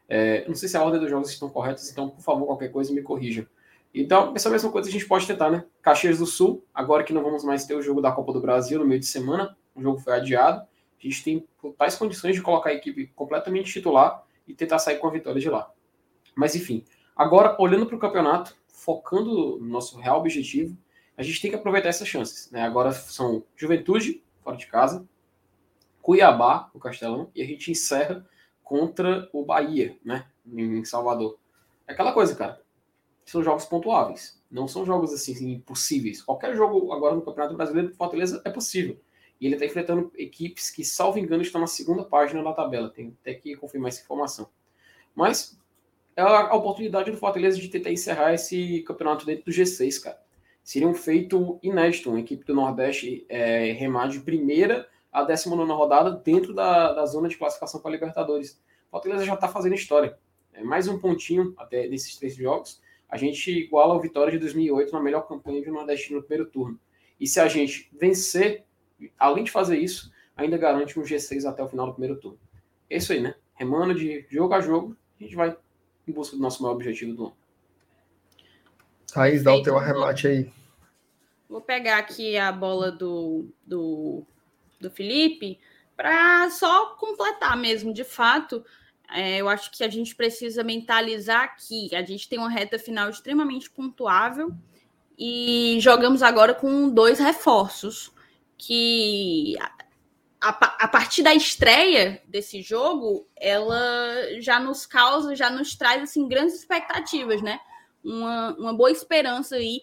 [0.09, 2.93] É, não sei se a ordem dos jogos estão corretas, então, por favor, qualquer coisa
[2.93, 3.47] me corrija.
[3.93, 5.63] Então, essa mesma coisa a gente pode tentar, né?
[5.81, 8.79] Caxias do Sul, agora que não vamos mais ter o jogo da Copa do Brasil
[8.79, 10.67] no meio de semana, o jogo foi adiado,
[10.99, 15.07] a gente tem tais condições de colocar a equipe completamente titular e tentar sair com
[15.07, 15.71] a vitória de lá.
[16.35, 16.83] Mas, enfim,
[17.15, 20.77] agora, olhando para o campeonato, focando no nosso real objetivo,
[21.17, 22.51] a gente tem que aproveitar essas chances.
[22.51, 22.61] Né?
[22.61, 25.07] Agora são Juventude, fora de casa,
[26.01, 28.27] Cuiabá, o Castelão, e a gente encerra
[28.63, 30.27] contra o Bahia, né?
[30.45, 31.39] Em Salvador.
[31.87, 32.61] É aquela coisa, cara.
[33.25, 34.39] São jogos pontuáveis.
[34.51, 36.21] Não são jogos assim, impossíveis.
[36.21, 38.99] Qualquer jogo agora no Campeonato Brasileiro do Fortaleza é possível.
[39.39, 42.89] E ele está enfrentando equipes que, salvo engano, estão na segunda página da tabela.
[42.89, 44.49] Tem até que confirmar essa informação.
[45.13, 45.57] Mas
[46.15, 50.25] é a oportunidade do Fortaleza de tentar encerrar esse campeonato dentro do G6, cara
[50.65, 56.11] seria um feito inédito, uma equipe do Nordeste é, remar de primeira a 19 rodada
[56.11, 58.59] dentro da, da zona de classificação para a Libertadores.
[58.87, 60.17] O Fortaleza já está fazendo história.
[60.51, 62.81] É mais um pontinho até desses três jogos.
[63.07, 66.79] A gente iguala a vitória de 2008 na melhor campanha de Nordeste no primeiro turno.
[67.19, 68.65] E se a gente vencer,
[69.17, 72.39] além de fazer isso, ainda garante um G6 até o final do primeiro turno.
[72.89, 73.35] É isso aí, né?
[73.53, 75.55] Remando de jogo a jogo, a gente vai
[76.07, 77.37] em busca do nosso maior objetivo do ano.
[79.11, 80.51] Thaís, dá o teu arremate aí.
[81.49, 84.23] Vou pegar aqui a bola do, do,
[84.79, 85.59] do Felipe
[85.95, 88.63] para só completar mesmo, de fato.
[89.09, 93.09] É, eu acho que a gente precisa mentalizar que a gente tem uma reta final
[93.09, 94.51] extremamente pontuável
[95.17, 98.11] e jogamos agora com dois reforços
[98.57, 99.55] que
[100.41, 106.27] a, a, partir da estreia desse jogo, ela já nos causa, já nos traz assim
[106.27, 107.59] grandes expectativas, né?
[108.05, 109.81] uma, uma boa esperança aí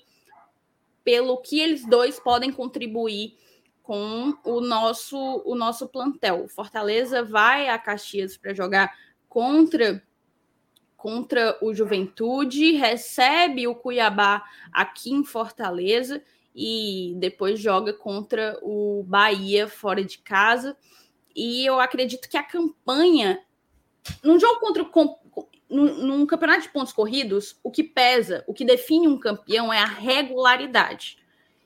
[1.03, 3.37] pelo que eles dois podem contribuir
[3.83, 6.47] com o nosso o nosso plantel.
[6.47, 8.97] Fortaleza vai a Caxias para jogar
[9.29, 10.01] contra
[10.97, 16.23] contra o Juventude, recebe o Cuiabá aqui em Fortaleza
[16.55, 20.77] e depois joga contra o Bahia fora de casa.
[21.35, 23.41] E eu acredito que a campanha
[24.23, 24.85] num jogo contra
[25.69, 29.79] num, num campeonato de pontos corridos, o que pesa, o que define um campeão é
[29.79, 31.19] a regularidade.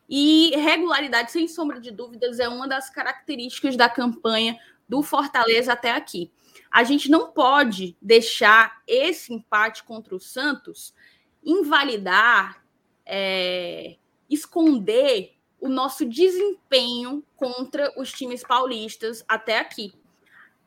[0.09, 4.57] E regularidade, sem sombra de dúvidas, é uma das características da campanha
[4.89, 6.31] do Fortaleza até aqui.
[6.71, 10.95] A gente não pode deixar esse empate contra o Santos
[11.43, 12.65] invalidar,
[13.05, 13.97] é,
[14.29, 19.93] esconder o nosso desempenho contra os times paulistas até aqui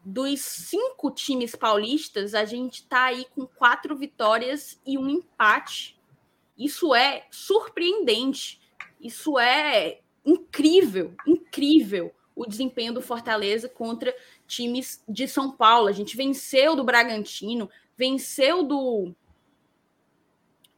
[0.03, 5.99] dos cinco times paulistas, a gente está aí com quatro vitórias e um empate.
[6.57, 8.59] Isso é surpreendente.
[8.99, 14.15] Isso é incrível, incrível o desempenho do Fortaleza contra
[14.47, 15.87] times de São Paulo.
[15.87, 19.13] A gente venceu do Bragantino, venceu do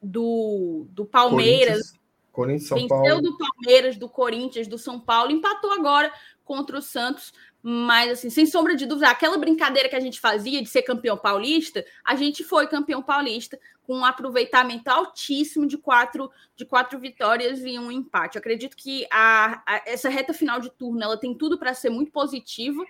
[0.03, 1.93] do, do Palmeiras,
[2.31, 3.21] Corinthians, São venceu Paulo.
[3.21, 6.11] do Palmeiras, do Corinthians, do São Paulo, empatou agora
[6.43, 10.61] contra o Santos, mas, assim, sem sombra de dúvida, aquela brincadeira que a gente fazia
[10.61, 16.31] de ser campeão paulista, a gente foi campeão paulista com um aproveitamento altíssimo de quatro,
[16.55, 18.35] de quatro vitórias e um empate.
[18.35, 21.89] Eu acredito que a, a essa reta final de turno ela tem tudo para ser
[21.89, 22.83] muito positiva.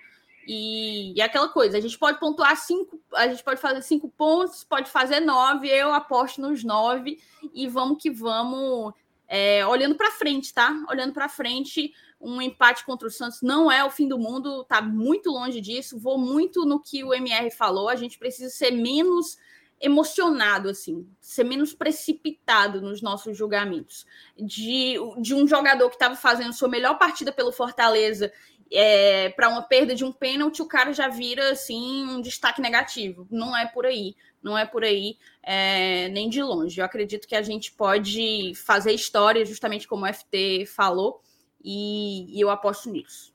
[0.46, 4.08] E, e é aquela coisa, a gente pode pontuar cinco, a gente pode fazer cinco
[4.08, 7.20] pontos, pode fazer nove, eu aposto nos nove
[7.54, 8.92] e vamos que vamos,
[9.34, 10.84] é, olhando para frente, tá?
[10.90, 14.82] Olhando para frente, um empate contra o Santos não é o fim do mundo, tá
[14.82, 15.98] muito longe disso.
[15.98, 19.38] Vou muito no que o MR falou, a gente precisa ser menos
[19.80, 24.04] emocionado, assim, ser menos precipitado nos nossos julgamentos.
[24.36, 28.30] De, de um jogador que estava fazendo sua melhor partida pelo Fortaleza
[28.70, 33.26] é, para uma perda de um pênalti, o cara já vira assim um destaque negativo.
[33.30, 36.80] Não é por aí, não é por aí, é, nem de longe.
[36.80, 41.20] Eu acredito que a gente pode fazer história, justamente como o FT falou
[41.64, 43.32] e, e eu aposto nisso.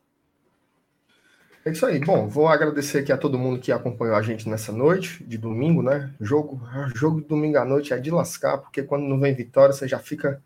[1.67, 1.99] É isso aí.
[1.99, 5.81] Bom, vou agradecer aqui a todo mundo que acompanhou a gente nessa noite de domingo,
[5.81, 6.13] né?
[6.19, 6.61] Jogo,
[6.95, 9.99] jogo de domingo à noite é de lascar, porque quando não vem vitória, você já
[9.99, 10.41] fica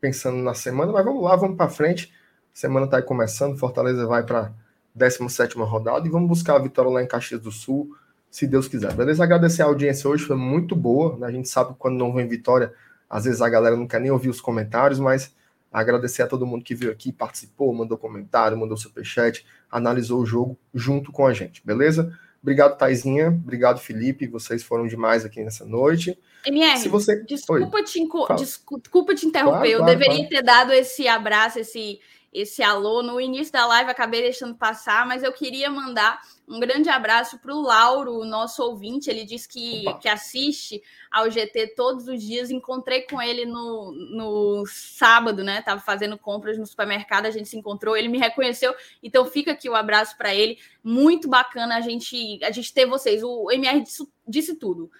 [0.00, 2.12] pensando na semana, mas vamos lá, vamos para frente.
[2.52, 4.52] semana está aí começando, Fortaleza vai para
[4.94, 7.96] 17 rodada e vamos buscar a vitória lá em Caxias do Sul,
[8.34, 8.92] se Deus quiser.
[8.94, 9.22] Beleza?
[9.22, 11.16] Agradecer a audiência hoje, foi muito boa.
[11.16, 11.28] Né?
[11.28, 12.74] A gente sabe que quando não vem vitória,
[13.08, 15.32] às vezes a galera não quer nem ouvir os comentários, mas
[15.72, 20.58] agradecer a todo mundo que veio aqui, participou, mandou comentário, mandou superchat, analisou o jogo
[20.74, 22.12] junto com a gente, beleza?
[22.42, 23.28] Obrigado, Taizinha.
[23.28, 24.26] Obrigado, Felipe.
[24.26, 26.18] Vocês foram demais aqui nessa noite.
[26.44, 27.22] MR, Se você...
[27.22, 28.00] desculpa, te,
[28.36, 29.58] desculpa te interromper.
[29.58, 30.30] Claro, eu claro, deveria claro.
[30.30, 32.00] ter dado esse abraço, esse
[32.34, 33.00] esse alô.
[33.00, 37.54] No início da live acabei deixando passar, mas eu queria mandar um grande abraço para
[37.54, 39.08] o Lauro, nosso ouvinte.
[39.08, 42.50] Ele disse que, que assiste ao GT todos os dias.
[42.50, 45.62] Encontrei com ele no, no sábado, né?
[45.62, 48.74] Tava fazendo compras no supermercado, a gente se encontrou, ele me reconheceu.
[49.00, 50.58] Então fica aqui o abraço para ele.
[50.82, 53.22] Muito bacana a gente a gente ter vocês.
[53.22, 54.90] O MR disse, disse tudo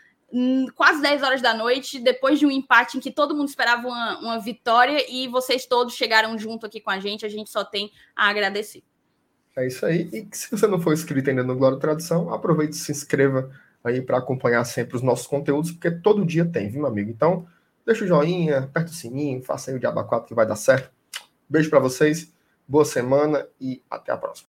[0.75, 4.19] quase 10 horas da noite, depois de um empate em que todo mundo esperava uma,
[4.19, 7.91] uma, vitória e vocês todos chegaram junto aqui com a gente, a gente só tem
[8.17, 8.83] a agradecer.
[9.57, 10.09] É isso aí.
[10.13, 13.51] E se você não for inscrito ainda no Glória Tradução, aproveite e se inscreva
[13.85, 17.11] aí para acompanhar sempre os nossos conteúdos, porque todo dia tem, viu, meu amigo?
[17.11, 17.47] Então,
[17.87, 20.91] deixa o joinha, aperta o sininho, faça aí o Diaba 4 que vai dar certo.
[21.49, 22.33] Beijo para vocês,
[22.67, 24.54] boa semana e até a próxima.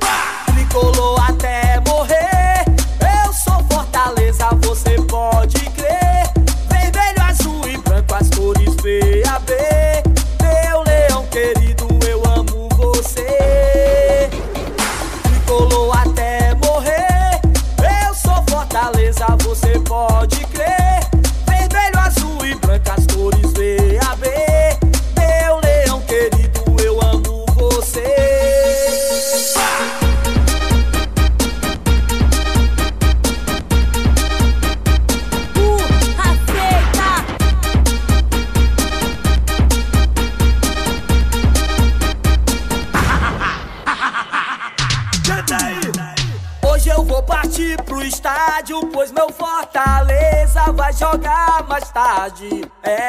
[0.71, 1.20] tricolor
[52.83, 53.00] É,